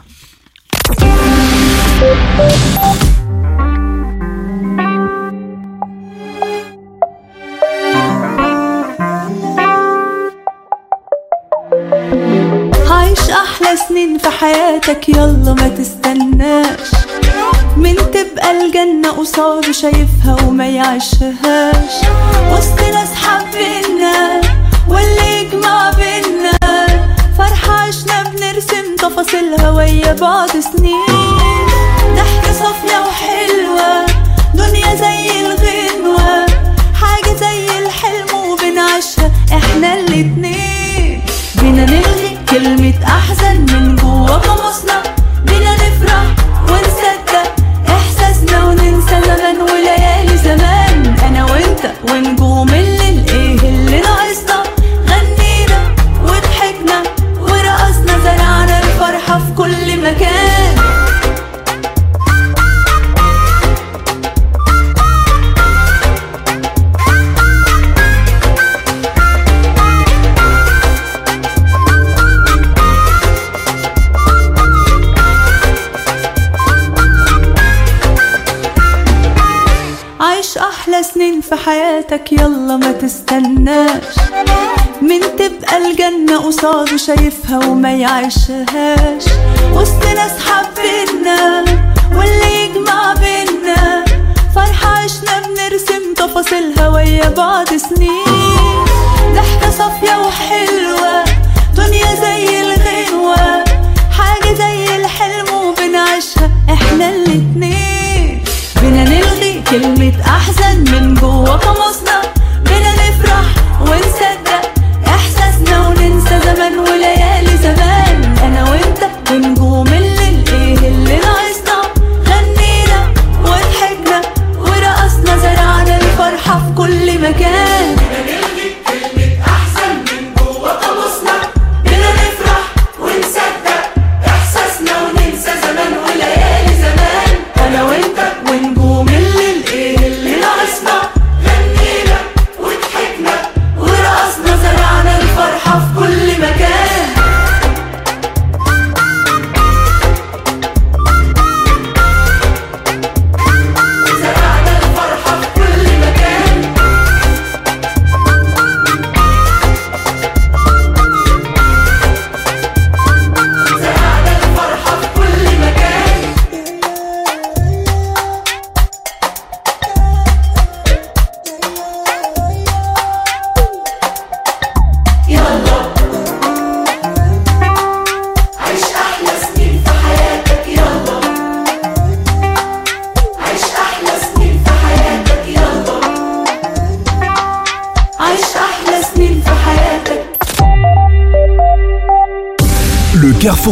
[13.75, 16.89] سنين في حياتك يلا ما تستناش.
[17.77, 21.95] من تبقى الجنة قصاده شايفها وما يعيشهاش.
[22.53, 24.41] وسط ناس حابينا
[24.89, 26.87] واللي يجمع بينا.
[27.39, 31.39] فرحة عشنا بنرسم تفاصيلها ويا بعض سنين.
[32.15, 34.07] ضحكة صافية وحلوة
[34.55, 36.47] دنيا زي الغنوة.
[36.95, 41.23] حاجة زي الحلم وبنعيشها إحنا الاتنين.
[41.61, 42.08] بينا نلغي
[42.59, 45.03] كلمة أحزن من جوا قمصنا
[45.47, 46.25] بينا نفرح
[46.69, 47.55] ونصدق
[47.89, 51.17] إحساسنا وننسى زمان وليالي زمان.
[51.29, 52.98] أنا وأنت ونجوم الليل.
[82.11, 84.17] حياتك يلا ما تستناش.
[85.03, 89.25] من تبقى الجنة قصاده شايفها وما يعيشهاش.
[89.75, 91.65] وسط ناس حبينا
[92.13, 94.05] واللي يجمع بينا.
[94.55, 98.85] فرحة عشنا بنرسم تفاصيلها ويا بعض سنين.
[99.35, 101.25] ضحكة صافية وحلوة
[101.77, 103.65] دنيا زي الغنوة.
[104.19, 108.45] حاجة زي الحلم وبنعيشها إحنا الاتنين.
[108.81, 111.57] بينا نلغي كلمة أحزن من جوا.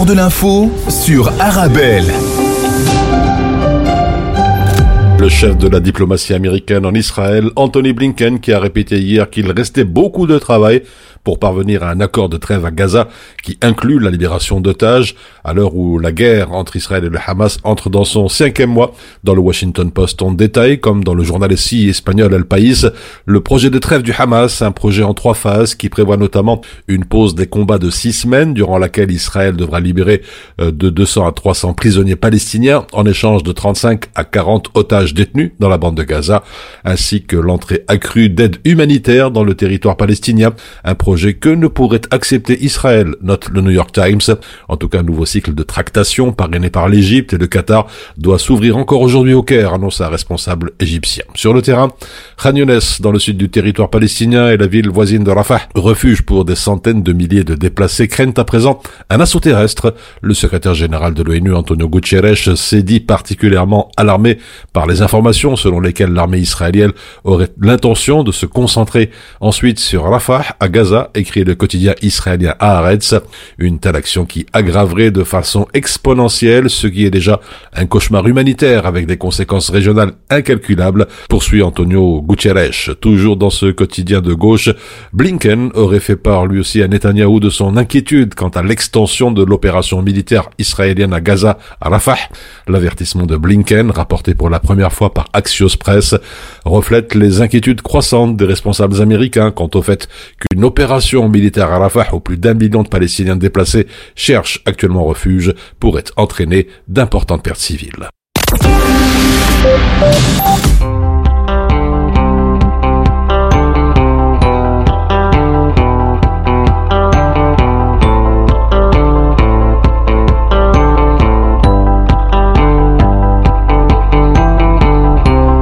[0.04, 2.04] De l'info sur Arabelle.
[5.18, 9.50] Le chef de la diplomatie américaine en Israël, Anthony Blinken, qui a répété hier qu'il
[9.50, 10.82] restait beaucoup de travail
[11.26, 13.08] pour parvenir à un accord de trêve à Gaza
[13.42, 17.58] qui inclut la libération d'otages à l'heure où la guerre entre Israël et le Hamas
[17.64, 18.94] entre dans son cinquième mois.
[19.24, 22.86] Dans le Washington Post, on détaille, comme dans le journal SI espagnol El País,
[23.24, 27.04] le projet de trêve du Hamas, un projet en trois phases qui prévoit notamment une
[27.04, 30.22] pause des combats de six semaines durant laquelle Israël devra libérer
[30.60, 35.50] euh, de 200 à 300 prisonniers palestiniens en échange de 35 à 40 otages détenus
[35.58, 36.44] dans la bande de Gaza,
[36.84, 40.52] ainsi que l'entrée accrue d'aide humanitaire dans le territoire palestinien,
[41.16, 44.36] que ne pourrait accepter Israël, note le New York Times.
[44.68, 47.86] En tout cas, un nouveau cycle de tractation parrainé par l'Égypte et le Qatar
[48.16, 51.24] doit s'ouvrir encore aujourd'hui au Caire, annonce un responsable égyptien.
[51.34, 51.90] Sur le terrain,
[52.42, 56.22] Khan Younes, dans le sud du territoire palestinien et la ville voisine de Rafah, refuge
[56.22, 59.94] pour des centaines de milliers de déplacés, craignent à présent un assaut terrestre.
[60.20, 64.38] Le secrétaire général de l'ONU, Antonio Guterres, s'est dit particulièrement alarmé
[64.72, 66.92] par les informations selon lesquelles l'armée israélienne
[67.24, 69.10] aurait l'intention de se concentrer
[69.40, 73.14] ensuite sur Rafah, à Gaza, écrit le quotidien israélien Haaretz.
[73.58, 77.40] Une telle action qui aggraverait de façon exponentielle ce qui est déjà
[77.74, 82.96] un cauchemar humanitaire avec des conséquences régionales incalculables, poursuit Antonio Guterres.
[83.00, 84.70] Toujours dans ce quotidien de gauche,
[85.12, 89.44] Blinken aurait fait part lui aussi à Netanyahou de son inquiétude quant à l'extension de
[89.44, 92.18] l'opération militaire israélienne à Gaza, à Rafah.
[92.68, 96.14] L'avertissement de Blinken, rapporté pour la première fois par Axios Press,
[96.64, 100.08] reflète les inquiétudes croissantes des responsables américains quant au fait
[100.40, 100.95] qu'une opération
[101.28, 106.68] militaire à Rafah où plus d'un million de Palestiniens déplacés cherchent actuellement refuge pourrait entraîner
[106.88, 108.08] d'importantes pertes civiles.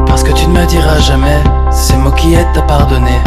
[0.06, 3.18] Parce que tu ne me diras jamais ces mots qui aident à pardonner.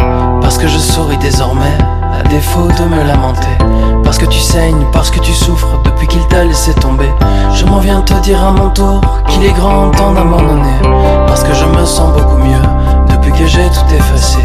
[0.42, 1.78] Parce que je souris désormais,
[2.18, 3.58] à défaut de me lamenter.
[4.04, 7.10] Parce que tu saignes, parce que tu souffres depuis qu'il t'a laissé tomber.
[7.54, 10.80] Je m'en viens te dire à mon tour qu'il est grand temps d'abandonner.
[11.28, 12.62] Parce que je me sens beaucoup mieux
[13.10, 14.40] depuis que j'ai tout effacé.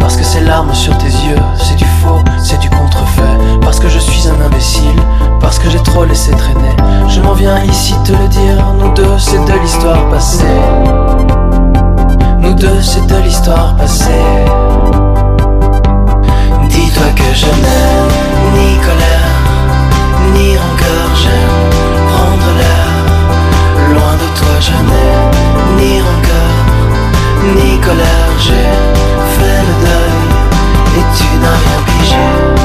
[0.00, 3.22] Parce que ces larmes sur tes yeux, c'est du faux, c'est du contrefait.
[3.60, 5.00] Parce que je suis un imbécile,
[5.40, 6.76] parce que j'ai trop laissé traîner.
[7.08, 10.44] Je m'en viens ici te le dire, nous deux, c'est de l'histoire passée.
[12.40, 14.24] Nous deux, c'est de l'histoire passée.
[16.78, 18.12] Dis-toi que je n'aime
[18.54, 19.42] ni colère,
[20.34, 21.08] ni rancœur.
[21.22, 21.58] J'aime
[22.10, 22.92] prendre l'air.
[23.94, 26.56] Loin de toi, je n'aime ni rancœur,
[27.56, 28.32] ni colère.
[28.38, 28.70] J'ai
[29.34, 30.20] fait le deuil
[30.98, 32.57] et tu n'as rien pigé.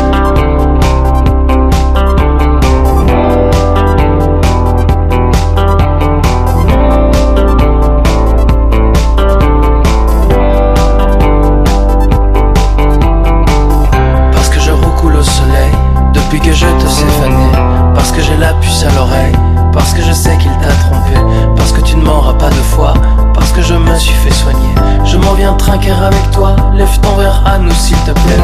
[18.82, 19.34] À l'oreille,
[19.72, 21.14] parce que je sais qu'il t'a trompé,
[21.56, 22.94] parce que tu ne m'auras pas deux fois,
[23.34, 24.74] parce que je me suis fait soigner.
[25.06, 28.44] Je m'en viens trinquer avec toi, lève ton verre à nous s'il te plaît,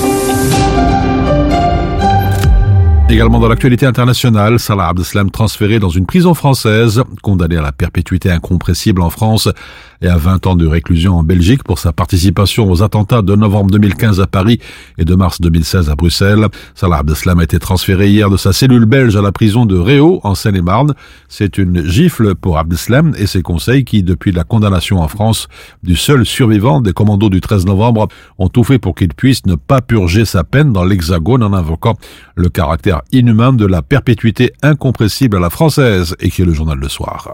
[3.11, 8.31] Également dans l'actualité internationale, Salah Abdeslam transféré dans une prison française, condamné à la perpétuité
[8.31, 9.49] incompressible en France
[10.01, 13.69] et à 20 ans de réclusion en Belgique pour sa participation aux attentats de novembre
[13.71, 14.59] 2015 à Paris
[14.97, 16.47] et de mars 2016 à Bruxelles.
[16.73, 20.21] Salah Abdeslam a été transféré hier de sa cellule belge à la prison de Réau
[20.23, 20.93] en Seine-et-Marne.
[21.27, 25.49] C'est une gifle pour Abdeslam et ses conseils qui, depuis la condamnation en France
[25.83, 28.07] du seul survivant des commandos du 13 novembre,
[28.39, 31.97] ont tout fait pour qu'il puisse ne pas purger sa peine dans l'Hexagone en invoquant
[32.35, 37.33] le caractère inhumain de la perpétuité incompressible à la française, écrit le journal Le Soir.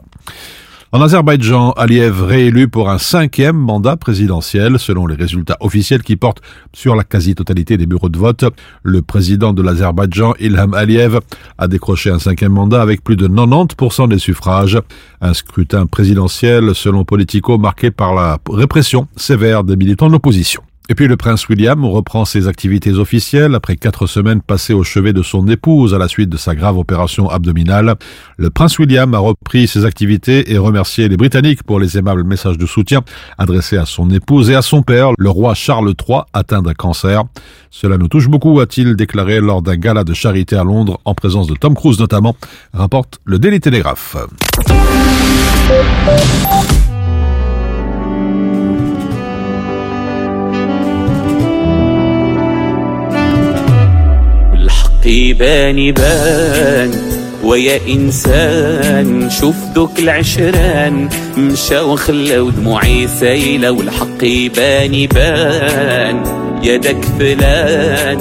[0.93, 6.41] En Azerbaïdjan, Aliyev réélu pour un cinquième mandat présidentiel, selon les résultats officiels qui portent
[6.71, 8.45] sur la quasi-totalité des bureaux de vote.
[8.83, 11.19] Le président de l'Azerbaïdjan, Ilham Aliyev,
[11.57, 14.79] a décroché un cinquième mandat avec plus de 90% des suffrages.
[15.19, 20.63] Un scrutin présidentiel, selon Politico, marqué par la répression sévère des militants de l'opposition.
[20.89, 25.11] Et puis le prince William reprend ses activités officielles après quatre semaines passées au chevet
[25.11, 27.95] de son épouse à la suite de sa grave opération abdominale.
[28.37, 32.57] Le prince William a repris ses activités et remercié les Britanniques pour les aimables messages
[32.57, 33.01] de soutien
[33.37, 37.23] adressés à son épouse et à son père, le roi Charles III, atteint d'un cancer.
[37.69, 41.47] Cela nous touche beaucoup, a-t-il déclaré lors d'un gala de charité à Londres en présence
[41.47, 42.37] de Tom Cruise notamment,
[42.73, 44.15] rapporte le Daily Telegraph.
[55.07, 56.91] الحق يبان يبان
[57.43, 66.23] ويا إنسان شوف دوك العشران مشى وخلى دموعي سايلة والحق يبان يبان.
[66.63, 68.19] يدك فلان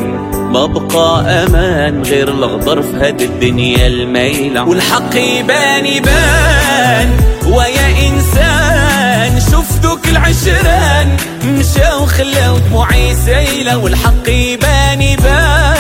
[0.53, 7.11] ما بقى أمان غير الغدر في هاد الدنيا الميلة والحق يبان يبان
[7.47, 15.76] ويا إنسان شوف دوك العشران مشى وخلى دموعي سايلة والحق يبان يبان.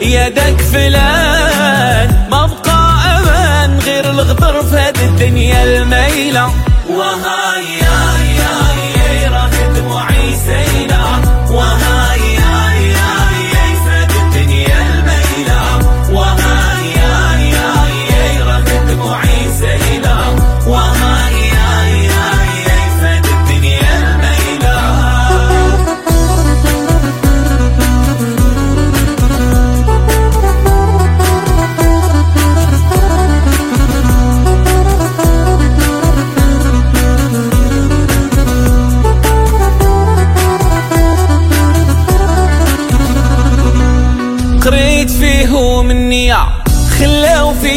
[0.00, 2.28] يدك فلان.
[2.30, 6.50] ما بقى أمان غير الغدر في هاد الدنيا الميلة.
[6.90, 7.43] وهاي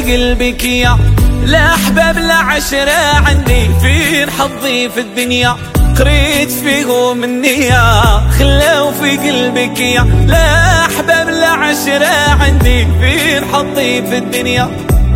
[0.07, 0.97] قلبك يا
[1.45, 5.55] لا أحباب لا عشرة عندي فين حظي في الدنيا
[5.99, 14.17] قريت فيهم النية خلاو في قلبك يا لا أحباب لا عشرة عندي فين حظي في
[14.17, 14.69] الدنيا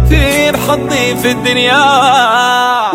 [0.10, 1.82] فين حظي في الدنيا.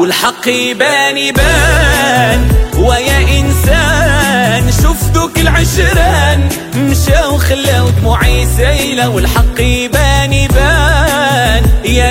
[0.00, 2.48] والحق يبان يبان.
[2.78, 4.96] ويا إنسان شوف
[5.36, 6.48] العشران.
[6.76, 9.08] مشاو خلاو دموعي سيلة.
[9.08, 10.95] والحق يبان يبان.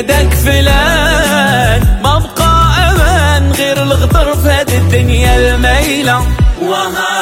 [0.05, 6.27] يدك فلان ما بقى أمان غير الغدر في هذه الدنيا الميلة.
[6.61, 7.14] وهاي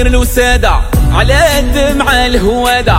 [0.00, 0.80] غير الوسادة.
[1.12, 2.98] على الدمعة الهوادة.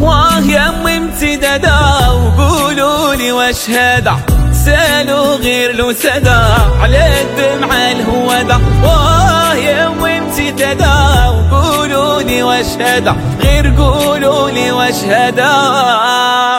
[0.00, 1.78] واه يمي امتدادة.
[2.12, 4.16] وقولوا لي واش هذا
[4.64, 6.42] سألوا غير الوسادة.
[6.80, 8.58] على الدمعة الهوادة.
[8.82, 11.30] واه يمي امتدادة.
[11.30, 15.50] وقولوا لي واش هذا غير قولوا لي واش هذا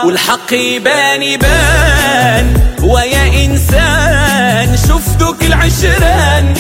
[0.06, 2.54] والحق يبان يبان.
[2.84, 6.54] ويا إنسان شفتك العشران.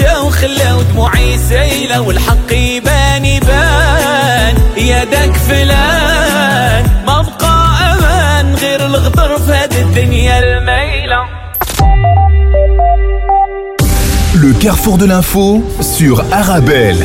[0.00, 9.52] مشوا خلوا دموعي سيلة والحق يبان يبان يدك فلان ما بقى أمان غير الغدر في
[9.52, 11.24] هاد الدنيا الميلة
[14.40, 17.04] Le carrefour de l'info sur Arabelle.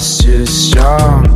[0.00, 1.27] It's just young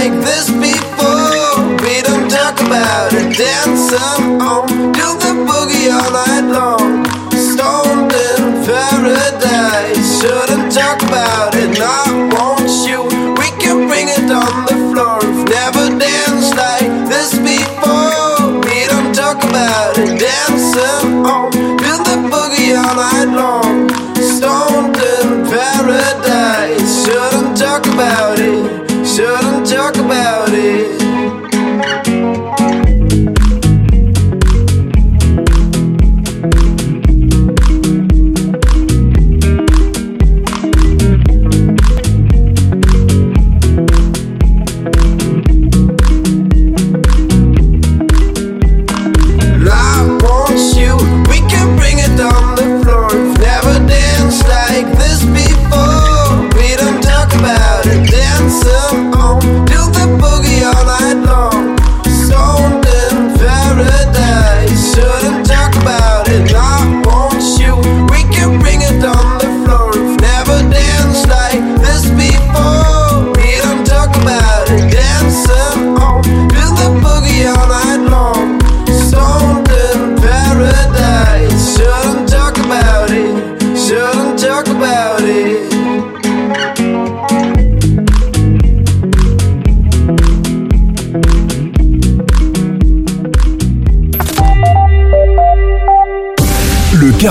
[0.00, 0.49] Like this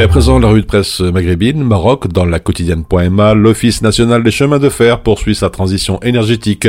[0.00, 4.30] Et à présent, la rue de presse maghrébine, Maroc, dans la quotidienne.ma, l'Office national des
[4.30, 6.68] chemins de fer poursuit sa transition énergétique.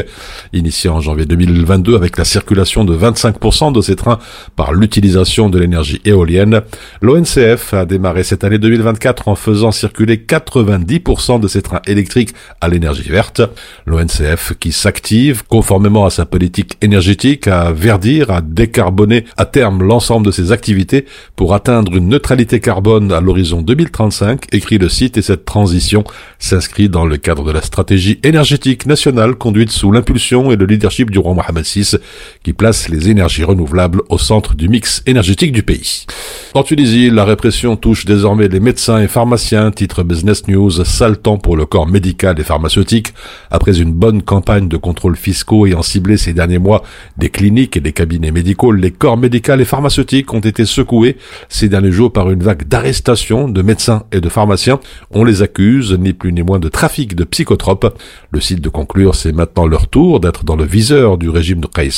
[0.51, 4.17] Initiée en janvier 2022 avec la circulation de 25% de ces trains
[4.55, 6.63] par l'utilisation de l'énergie éolienne,
[7.03, 12.67] l'ONCF a démarré cette année 2024 en faisant circuler 90% de ces trains électriques à
[12.67, 13.43] l'énergie verte.
[13.85, 20.25] L'ONCF qui s'active conformément à sa politique énergétique à verdir, à décarboner à terme l'ensemble
[20.25, 21.05] de ses activités
[21.35, 26.03] pour atteindre une neutralité carbone l'horizon 2035, écrit le site, et cette transition
[26.37, 31.11] s'inscrit dans le cadre de la stratégie énergétique nationale conduite sous l'impulsion et le leadership
[31.11, 31.97] du roi Mohamed VI,
[32.43, 36.05] qui place les énergies renouvelables au centre du mix énergétique du pays.
[36.53, 41.37] En Tunisie, la répression touche désormais les médecins et pharmaciens, titre Business News, sale temps
[41.37, 43.13] pour le corps médical et pharmaceutique,
[43.51, 46.83] après une bonne campagne de contrôles fiscaux ayant ciblé ces derniers mois
[47.17, 51.17] des cliniques et des cabinets médicaux, les corps médicaux et pharmaceutiques ont été secoués
[51.49, 54.79] ces derniers jours par une vague d'arrestations de médecins et de pharmaciens.
[55.09, 57.97] On les accuse, ni plus ni moins de trafic de psychotropes.
[58.31, 61.67] Le site de conclure, c'est maintenant leur tour d'être dans le viseur du régime de
[61.67, 61.89] Kais.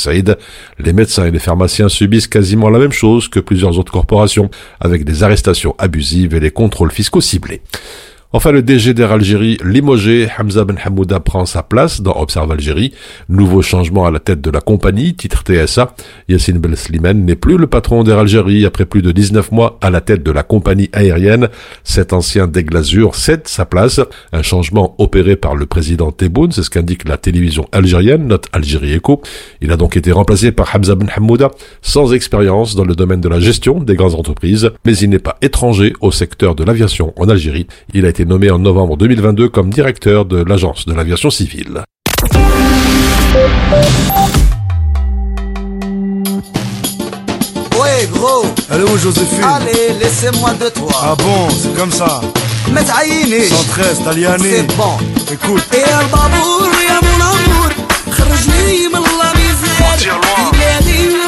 [0.78, 4.50] Les médecins et les pharmaciens subissent quasiment la même chose que plusieurs autres corporations,
[4.80, 7.60] avec des arrestations abusives et des contrôles fiscaux ciblés.
[8.34, 12.94] Enfin, le DG d'Air Algérie, limogé, Hamza Ben Hamouda prend sa place dans Observe Algérie.
[13.28, 15.94] Nouveau changement à la tête de la compagnie, titre TSA.
[16.30, 19.90] Yassine Ben Slimane n'est plus le patron d'Air Algérie après plus de 19 mois à
[19.90, 21.50] la tête de la compagnie aérienne.
[21.84, 24.00] Cet ancien déglazure cède sa place.
[24.32, 28.94] Un changement opéré par le président Tebboune, c'est ce qu'indique la télévision algérienne, note Algérie
[28.94, 29.20] Echo.
[29.60, 31.50] Il a donc été remplacé par Hamza Ben Hamouda,
[31.82, 35.36] sans expérience dans le domaine de la gestion des grandes entreprises, mais il n'est pas
[35.42, 37.66] étranger au secteur de l'aviation en Algérie.
[37.92, 41.82] Il a été été nommé en novembre 2022 comme directeur de l'Agence de l'aviation civile.
[47.80, 48.44] Ouais gros.
[48.70, 49.42] Allez où Joséphine.
[49.42, 50.92] Allez, laissez-moi de toi.
[51.02, 52.20] Ah bon, c'est comme ça.
[52.72, 54.44] Mais 113, Taliani.
[54.44, 54.96] C'est bon.
[55.32, 55.64] Écoute.
[55.72, 57.70] Et un babour, et mon amour.
[59.78, 61.21] Partir loin.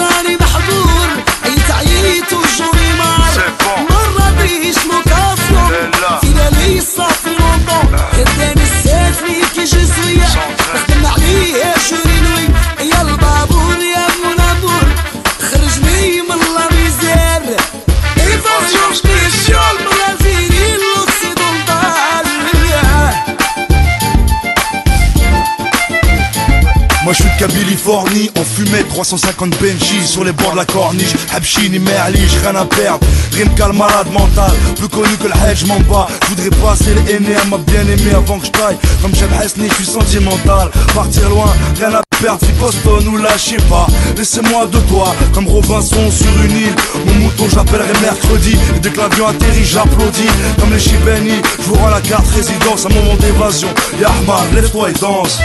[27.46, 31.12] On fumait 350 Benji sur les bords de la corniche.
[31.34, 33.06] Habchini, Merlich, rien à perdre.
[33.32, 36.08] Rimka le malade mental, plus connu que le Hedge m'en bats.
[36.22, 38.78] Je voudrais passer les aînés à ma bien-aimée avant que je taille.
[39.02, 40.70] Comme Cheb Hasni, je suis sentimental.
[40.94, 43.86] Partir loin, rien à perdre, si Boston ou sais pas
[44.16, 46.76] Laissez-moi de toi, comme Robinson sur une île
[47.06, 48.56] Mon mouton je l'appellerai mercredi.
[48.74, 50.30] Et dès que l'avion atterrit, j'applaudis.
[50.58, 53.68] Comme les Chibeni, je vous rends la carte résidence Un moment d'évasion,
[54.00, 55.40] Yahmar, lève-toi et danse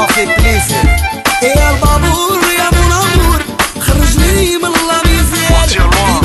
[0.00, 0.96] صافي بليزير
[1.42, 3.32] إيه يا البابور يا مو
[3.80, 6.19] خرجني من لا لاميزير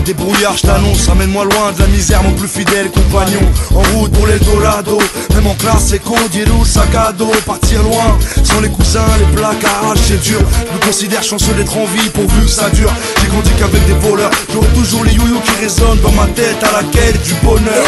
[0.00, 1.08] brouillard, des brouillards, je t'annonce.
[1.08, 3.40] Amène-moi loin de la misère, mon plus fidèle compagnon.
[3.74, 4.98] En route pour l'Eldorado,
[5.34, 7.30] même en classe éco, rouge, sac à dos.
[7.46, 10.40] Partir loin, sans les cousins, les placards, c'est dur.
[10.68, 12.92] Je me considère chanceux d'être en vie pourvu que ça dure.
[13.20, 16.72] J'ai grandi qu'avec des voleurs, j'aurai toujours les youyous qui résonnent dans ma tête à
[16.72, 17.84] la quête du bonheur.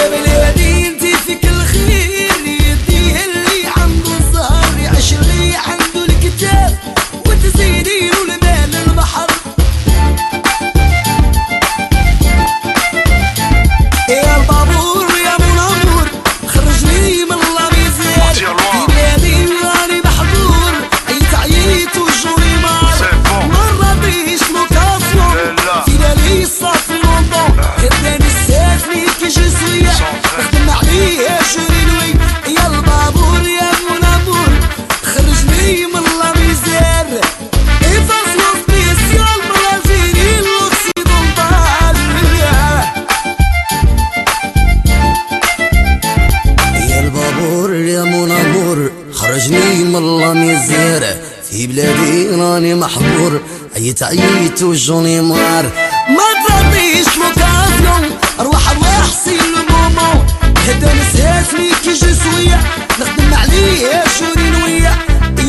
[52.83, 53.41] محبور
[53.77, 55.65] عييت عييت وجوني مار
[56.09, 58.11] ما تربيش لوكاسيون
[58.41, 60.23] أرواح ارواح سي المومو
[60.69, 62.61] هدا نسيتني كي جي سوية
[63.01, 64.93] نخدم عليه شوري نوية.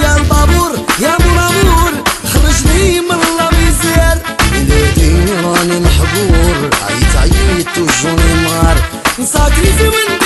[0.03, 1.91] يا البابور يا مرامور
[2.34, 4.17] خرجني من الله لابيزير
[4.51, 5.11] بلادي
[5.43, 8.75] راني محبور عييت عييت وجوني مار
[9.19, 10.19] نساكري في وين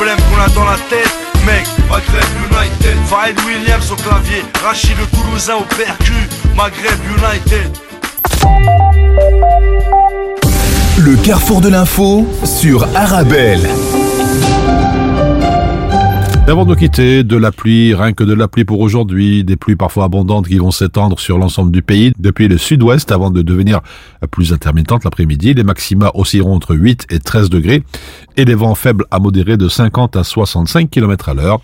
[0.00, 1.12] problèmes qu'on a dans la tête.
[1.44, 2.96] Mec, Maghreb United.
[3.06, 4.42] Farid Williams au clavier.
[4.64, 6.14] Rachid le Toulousain au percu.
[6.56, 7.70] Maghreb United.
[10.96, 13.68] Le carrefour de l'info sur Arabelle.
[16.50, 19.54] Avant de nous quitter, de la pluie, rien que de la pluie pour aujourd'hui, des
[19.54, 23.40] pluies parfois abondantes qui vont s'étendre sur l'ensemble du pays depuis le sud-ouest avant de
[23.40, 23.82] devenir
[24.32, 25.54] plus intermittentes l'après-midi.
[25.54, 27.84] Les maxima oscilleront entre 8 et 13 degrés
[28.36, 31.60] et les vents faibles à modérés de 50 à 65 km à l'heure.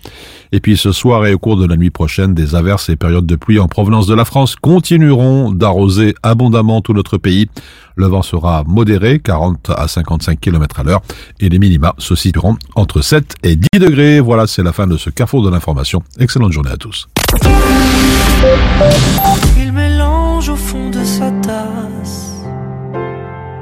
[0.53, 3.25] Et puis ce soir et au cours de la nuit prochaine, des averses et périodes
[3.25, 7.49] de pluie en provenance de la France continueront d'arroser abondamment tout notre pays.
[7.97, 11.01] Le vent sera modéré, 40 à 55 km à l'heure,
[11.39, 14.19] et les minima se situeront entre 7 et 10 degrés.
[14.19, 16.03] Voilà, c'est la fin de ce carrefour de l'information.
[16.19, 17.07] Excellente journée à tous.
[19.57, 22.35] Il mélange au fond de sa tasse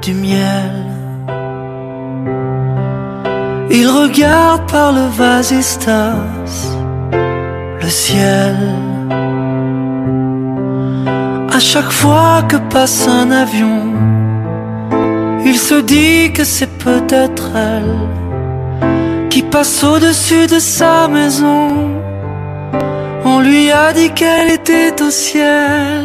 [0.02, 0.84] du miel.
[3.70, 6.14] Il regarde par le vasistas
[7.80, 8.56] le ciel.
[11.50, 13.92] À chaque fois que passe un avion,
[15.46, 17.96] il se dit que c'est peut-être elle
[19.30, 21.68] qui passe au-dessus de sa maison.
[23.24, 26.04] On lui a dit qu'elle était au ciel.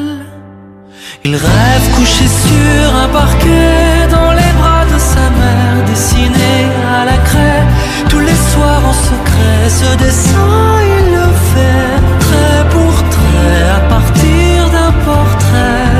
[1.23, 6.55] Il rêve couché sur un parquet dans les bras de sa mère, dessiné
[6.99, 7.65] à la craie.
[8.09, 10.61] Tous les soirs en secret, ce dessin
[10.95, 15.99] il le fait trait pour trait à partir d'un portrait.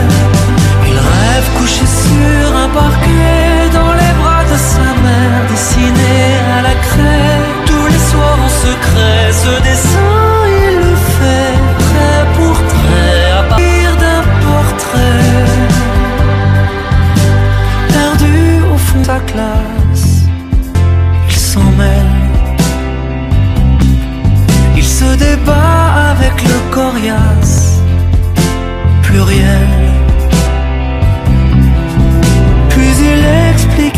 [0.90, 3.11] Il rêve couché sur un parquet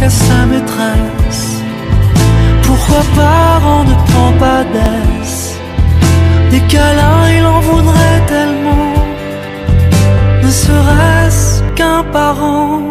[0.10, 1.62] sa maîtresse.
[2.64, 5.56] Pourquoi parent ne prend pas d'aise.
[6.52, 8.94] Des câlins il en voudrait tellement.
[10.44, 12.82] Ne serait-ce qu'un parent.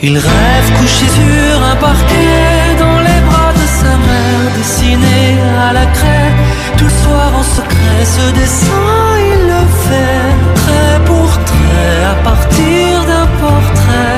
[0.00, 5.36] Il rêve couché sur un parquet Dans les bras de sa mère Dessiné
[5.68, 6.32] à la craie.
[6.76, 8.94] Tout le soir en secret Ce dessin
[9.32, 10.28] il le fait.
[10.60, 14.17] Trait pour trait à partir d'un portrait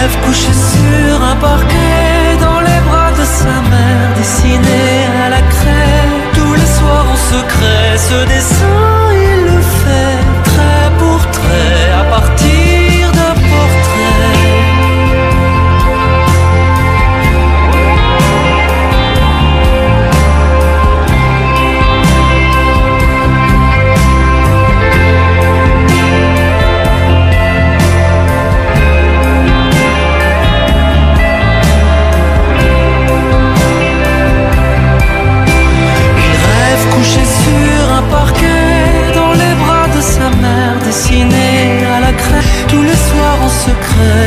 [0.00, 6.08] rêve couché sur un parquet Dans les bras de sa mère Dessiné à la craie.
[6.34, 8.89] Tous les soirs en secret Ce dessin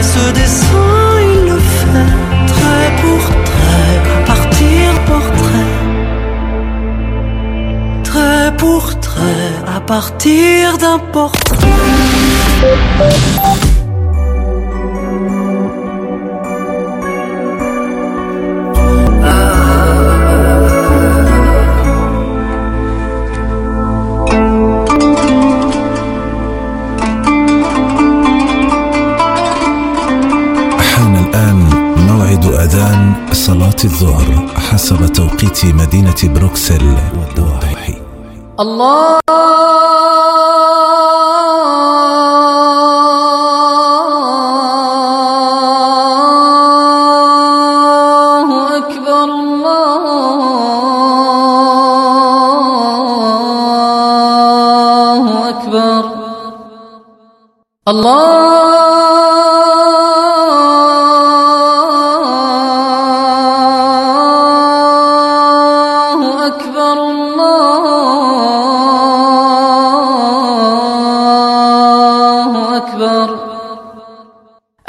[0.02, 2.14] ce dessin, il le fait
[2.48, 5.70] trait pour trait, partir portrait.
[8.04, 11.58] Trait pour trait, à partir d'un portrait.
[33.86, 37.96] الظهر حسب توقيت مدينة بروكسل والدواحي.
[38.60, 39.20] الله
[57.88, 58.33] الله